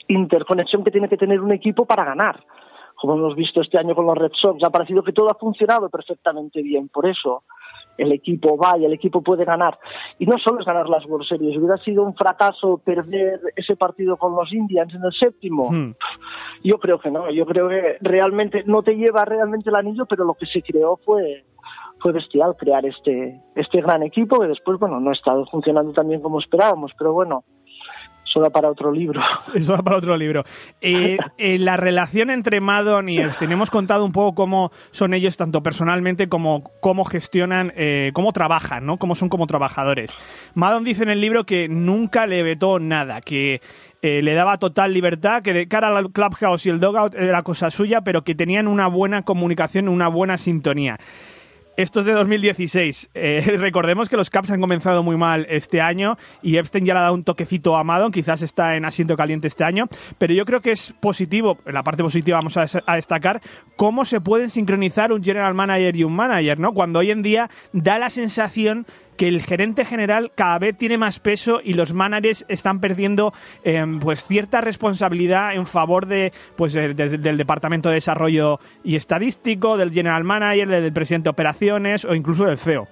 [0.08, 2.44] interconexión que tiene que tener un equipo para ganar.
[2.96, 5.90] Como hemos visto este año con los Red Sox, ha parecido que todo ha funcionado
[5.90, 6.90] perfectamente bien.
[6.90, 7.44] Por eso
[7.98, 9.78] el equipo va y el equipo puede ganar.
[10.18, 14.18] Y no solo es ganar las World Series, hubiera sido un fracaso perder ese partido
[14.18, 15.72] con los Indians en el séptimo.
[15.72, 15.96] Hmm.
[16.64, 20.26] Yo creo que no, yo creo que realmente no te lleva realmente el anillo, pero
[20.26, 21.46] lo que se creó fue
[22.02, 26.08] fue bestial crear este, este gran equipo que después, bueno, no ha estado funcionando tan
[26.08, 27.44] bien como esperábamos, pero bueno,
[28.30, 29.22] eso para otro libro.
[29.56, 30.44] Eso para otro libro.
[30.82, 35.38] Eh, eh, la relación entre Madon y Epstein, hemos contado un poco cómo son ellos
[35.38, 38.98] tanto personalmente como cómo gestionan, eh, cómo trabajan, ¿no?
[38.98, 40.16] Cómo son como trabajadores.
[40.54, 43.62] Madon dice en el libro que nunca le vetó nada, que
[44.02, 48.00] le daba total libertad, que de cara al clubhouse y el dogout era cosa suya,
[48.00, 50.98] pero que tenían una buena comunicación, una buena sintonía.
[51.80, 53.12] Esto es de 2016.
[53.14, 57.00] Eh, recordemos que los Caps han comenzado muy mal este año y Epstein ya le
[57.00, 59.86] ha dado un toquecito a Madon, quizás está en asiento caliente este año,
[60.18, 62.66] pero yo creo que es positivo, en la parte positiva vamos a,
[62.96, 63.40] destacar
[63.78, 66.74] cómo se pueden sincronizar un general manager y un manager, ¿no?
[66.74, 68.86] Cuando hoy en día da la sensación
[69.20, 73.34] que el gerente general cada vez tiene más peso y los managers están perdiendo
[73.66, 79.92] eh, pues cierta responsabilidad en favor de pues del departamento de desarrollo y estadístico, del
[79.92, 82.88] general manager, del presidente de operaciones o incluso del CEO.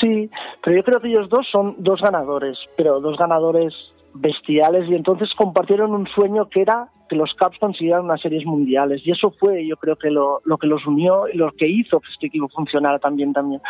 [0.00, 0.28] Sí,
[0.64, 3.72] pero yo creo que ellos dos son dos ganadores, pero dos ganadores
[4.12, 9.02] bestiales y entonces compartieron un sueño que era que los Caps consiguieran unas series mundiales.
[9.04, 12.00] Y eso fue yo creo que lo, lo, que los unió y lo que hizo
[12.00, 13.60] que este equipo funcionara también también.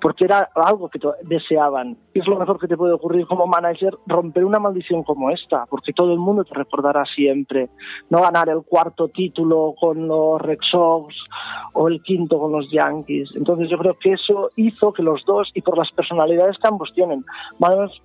[0.00, 1.96] Porque era algo que deseaban.
[2.12, 5.64] Y es lo mejor que te puede ocurrir como manager romper una maldición como esta
[5.68, 7.68] porque todo el mundo te recordará siempre.
[8.10, 11.14] No ganar el cuarto título con los Red Sox
[11.72, 13.30] o el quinto con los Yankees.
[13.34, 16.92] Entonces yo creo que eso hizo que los dos y por las personalidades que ambos
[16.94, 17.24] tienen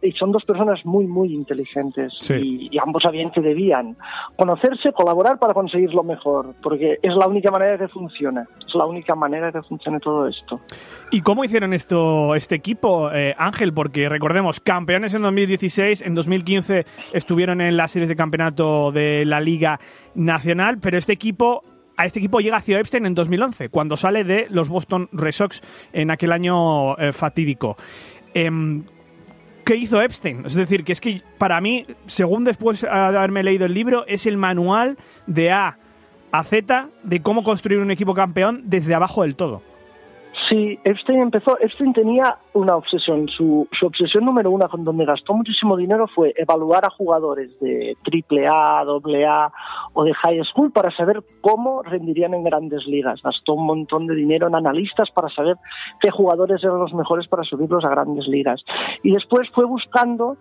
[0.02, 2.14] y son dos personas muy muy inteligentes.
[2.30, 3.96] Y, y ambos sabían que debían
[4.36, 8.86] conocer colaborar para conseguir lo mejor, porque es la única manera que funcione, es la
[8.86, 10.60] única manera que funcione todo esto.
[11.12, 13.74] ¿Y cómo hicieron esto este equipo, eh, Ángel?
[13.74, 19.40] Porque recordemos, campeones en 2016, en 2015 estuvieron en las series de campeonato de la
[19.40, 19.80] Liga
[20.16, 21.62] Nacional, pero este equipo
[21.98, 25.62] a este equipo llega Theo Epstein en 2011, cuando sale de los Boston Red Sox
[25.92, 27.76] en aquel año eh, fatídico.
[28.34, 28.86] Em,
[29.70, 30.48] ¿Qué hizo Epstein.
[30.48, 34.26] Es decir, que es que para mí, según después de haberme leído el libro, es
[34.26, 34.98] el manual
[35.28, 35.78] de A
[36.32, 39.62] a Z de cómo construir un equipo campeón desde abajo del todo.
[40.50, 45.36] Sí, Epstein empezó, Epstein tenía una obsesión, su, su obsesión número uno con donde gastó
[45.36, 49.52] muchísimo dinero fue evaluar a jugadores de triple A, doble A
[49.94, 53.22] o de high school para saber cómo rendirían en grandes ligas.
[53.22, 55.56] Gastó un montón de dinero en analistas para saber
[56.02, 58.64] qué jugadores eran los mejores para subirlos a grandes ligas.
[59.04, 60.36] Y después fue buscando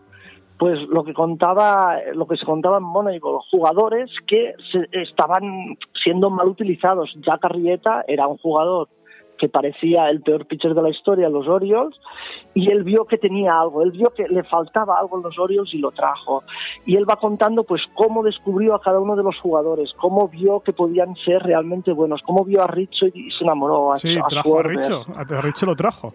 [0.58, 6.30] pues lo que contaba lo que se contaba en Moneyball jugadores que se, estaban siendo
[6.30, 8.88] mal utilizados Jack Arrieta era un jugador
[9.38, 11.98] que parecía el peor pitcher de la historia, los Orioles,
[12.54, 15.72] y él vio que tenía algo, él vio que le faltaba algo en los Orioles
[15.72, 16.42] y lo trajo.
[16.84, 20.60] Y él va contando pues cómo descubrió a cada uno de los jugadores, cómo vio
[20.60, 24.58] que podían ser realmente buenos, cómo vio a Richo y, se enamoró a, sí, trajo
[24.58, 26.12] a Richo, a Richo lo trajo.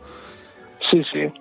[0.92, 1.32] Sí, sí.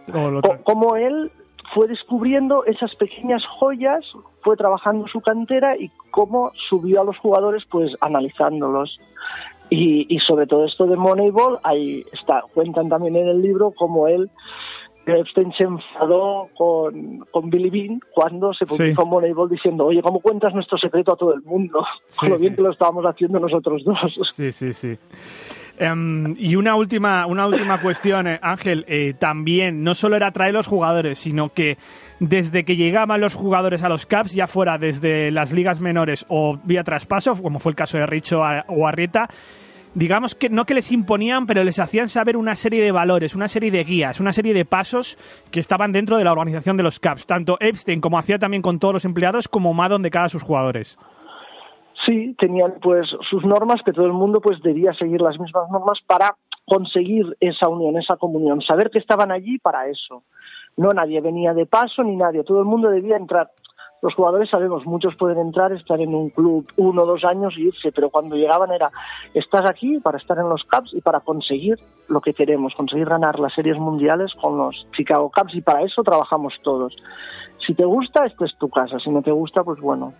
[0.64, 1.30] Cómo él
[1.74, 4.04] fue descubriendo esas pequeñas joyas,
[4.42, 8.98] fue trabajando su cantera y cómo subió a los jugadores pues analizándolos.
[9.74, 14.28] Y, sobre todo esto de Moneyball, ahí está, cuentan también en el libro cómo él,
[15.06, 20.54] Epstein se enfadó con, con Billy Bean cuando se publicó Moneyball diciendo, oye, ¿cómo cuentas
[20.54, 21.84] nuestro secreto a todo el mundo?
[22.20, 23.96] con lo bien que lo estábamos haciendo nosotros dos.
[24.34, 24.96] Sí, sí, sí.
[25.78, 28.84] Em, y una última, una última cuestión, eh, Ángel.
[28.86, 31.78] Eh, también, no solo era traer los jugadores, sino que
[32.20, 36.58] desde que llegaban los jugadores a los Caps, ya fuera desde las ligas menores o
[36.62, 39.28] vía traspaso, como fue el caso de Richo o Arrieta,
[39.94, 43.48] digamos que no que les imponían, pero les hacían saber una serie de valores, una
[43.48, 45.16] serie de guías, una serie de pasos
[45.50, 48.78] que estaban dentro de la organización de los Caps, tanto Epstein como hacía también con
[48.78, 50.98] todos los empleados, como Madon de cada sus jugadores.
[52.06, 55.98] Sí, tenían pues sus normas que todo el mundo pues debía seguir las mismas normas
[56.06, 56.34] para
[56.66, 60.24] conseguir esa unión, esa comunión, saber que estaban allí para eso.
[60.76, 63.50] No nadie venía de paso ni nadie, todo el mundo debía entrar
[64.02, 67.68] los jugadores sabemos, muchos pueden entrar, estar en un club uno o dos años y
[67.68, 68.90] irse, pero cuando llegaban era,
[69.32, 71.76] estás aquí para estar en los Cubs y para conseguir
[72.08, 76.02] lo que queremos, conseguir ganar las series mundiales con los Chicago Cubs y para eso
[76.02, 76.96] trabajamos todos.
[77.64, 80.12] Si te gusta, esta es tu casa, si no te gusta, pues bueno,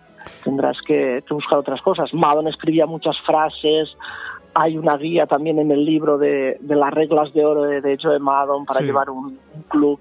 [0.45, 2.13] tendrás que, buscar otras cosas.
[2.13, 3.89] Madon escribía muchas frases,
[4.53, 8.19] hay una guía también en el libro de, las reglas de oro de, de Joe
[8.19, 9.99] Madon para llevar un, club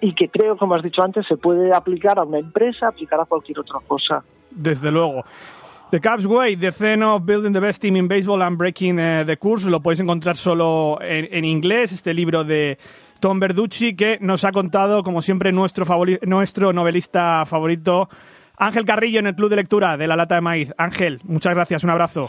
[0.00, 3.24] y que creo, como has dicho antes, se puede aplicar a una empresa, aplicar a
[3.24, 4.22] cualquier otra cosa.
[4.50, 5.24] Desde luego.
[5.90, 9.24] The Cubs Way, The Zen of Building the Best Team in Baseball and Breaking eh,
[9.26, 12.78] the Course, lo podéis encontrar solo en, inglés, este libro de
[13.18, 15.84] Tom Verducci, que nos ha contado, como siempre, nuestro,
[16.22, 18.08] nuestro novelista favorito,
[18.56, 20.72] Ángel Carrillo, en el Club de Lectura de La Lata de Maíz.
[20.78, 22.28] Ángel, muchas gracias, un abrazo.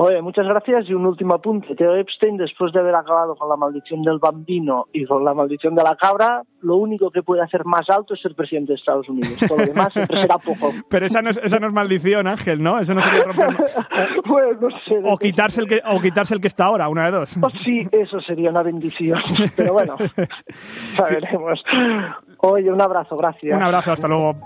[0.00, 1.74] Oye, muchas gracias y un último apunte.
[1.74, 5.74] Theo Epstein, después de haber acabado con la maldición del bambino y con la maldición
[5.74, 9.08] de la cabra, lo único que puede hacer más alto es ser presidente de Estados
[9.08, 9.34] Unidos.
[9.48, 10.72] Todo lo demás siempre será poco.
[10.88, 12.78] Pero esa no es, esa no es maldición, Ángel, ¿no?
[12.78, 13.48] Eso no sería romper...
[14.28, 15.00] bueno, no sé.
[15.02, 17.36] O quitarse, el que, o quitarse el que está ahora, una de dos.
[17.42, 19.18] Oh, sí, eso sería una bendición.
[19.56, 19.96] Pero bueno,
[20.94, 21.60] saberemos.
[22.36, 23.56] Oye, un abrazo, gracias.
[23.56, 24.36] Un abrazo, hasta luego.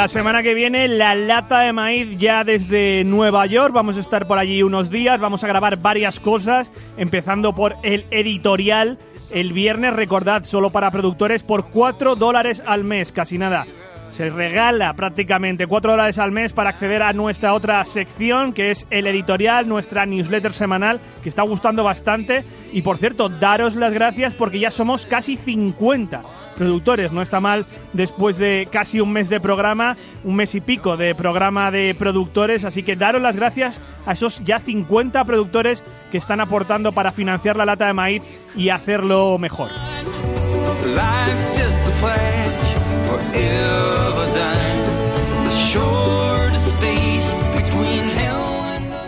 [0.00, 3.74] La semana que viene, la lata de maíz ya desde Nueva York.
[3.74, 8.06] Vamos a estar por allí unos días, vamos a grabar varias cosas, empezando por el
[8.10, 8.96] editorial.
[9.30, 13.66] El viernes, recordad, solo para productores, por 4 dólares al mes, casi nada.
[14.12, 18.86] Se regala prácticamente 4 dólares al mes para acceder a nuestra otra sección, que es
[18.90, 22.44] el editorial, nuestra newsletter semanal, que está gustando bastante.
[22.72, 26.22] Y por cierto, daros las gracias porque ya somos casi 50
[26.60, 27.10] productores.
[27.10, 31.14] No está mal después de casi un mes de programa, un mes y pico de
[31.14, 32.66] programa de productores.
[32.66, 35.82] Así que daros las gracias a esos ya 50 productores
[36.12, 38.22] que están aportando para financiar la lata de maíz
[38.54, 39.70] y hacerlo mejor.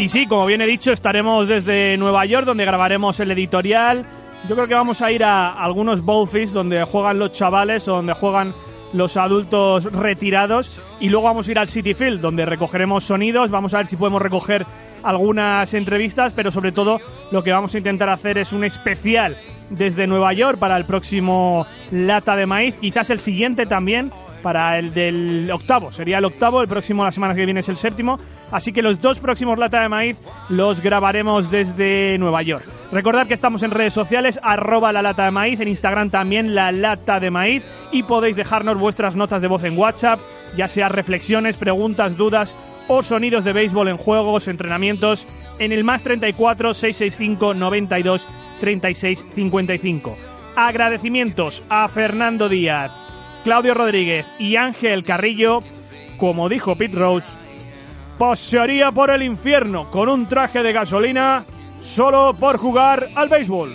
[0.02, 4.04] Y sí, como bien he dicho, estaremos desde Nueva York, donde grabaremos el editorial.
[4.48, 8.12] Yo creo que vamos a ir a algunos bowlfish donde juegan los chavales o donde
[8.12, 8.52] juegan
[8.92, 10.76] los adultos retirados.
[10.98, 13.50] Y luego vamos a ir al City Field, donde recogeremos sonidos.
[13.50, 14.66] Vamos a ver si podemos recoger
[15.04, 17.00] algunas entrevistas, pero sobre todo
[17.30, 19.36] lo que vamos a intentar hacer es un especial
[19.72, 22.74] desde Nueva York para el próximo Lata de Maíz.
[22.80, 24.12] Quizás el siguiente también
[24.42, 25.92] para el del octavo.
[25.92, 28.18] Sería el octavo, el próximo, la semana que viene es el séptimo.
[28.50, 30.18] Así que los dos próximos Lata de Maíz
[30.48, 32.64] los grabaremos desde Nueva York.
[32.92, 36.72] Recordad que estamos en redes sociales, arroba la lata de maíz, en Instagram también la
[36.72, 40.20] lata de maíz y podéis dejarnos vuestras notas de voz en WhatsApp,
[40.58, 42.54] ya sea reflexiones, preguntas, dudas
[42.88, 45.26] o sonidos de béisbol en juegos, entrenamientos,
[45.58, 48.28] en el más 34 665 92
[48.62, 50.16] 36 55.
[50.54, 52.92] Agradecimientos a Fernando Díaz,
[53.42, 55.64] Claudio Rodríguez y Ángel Carrillo,
[56.16, 57.36] como dijo Pete Rose,
[58.18, 61.44] pasearía por el infierno con un traje de gasolina
[61.82, 63.74] solo por jugar al béisbol.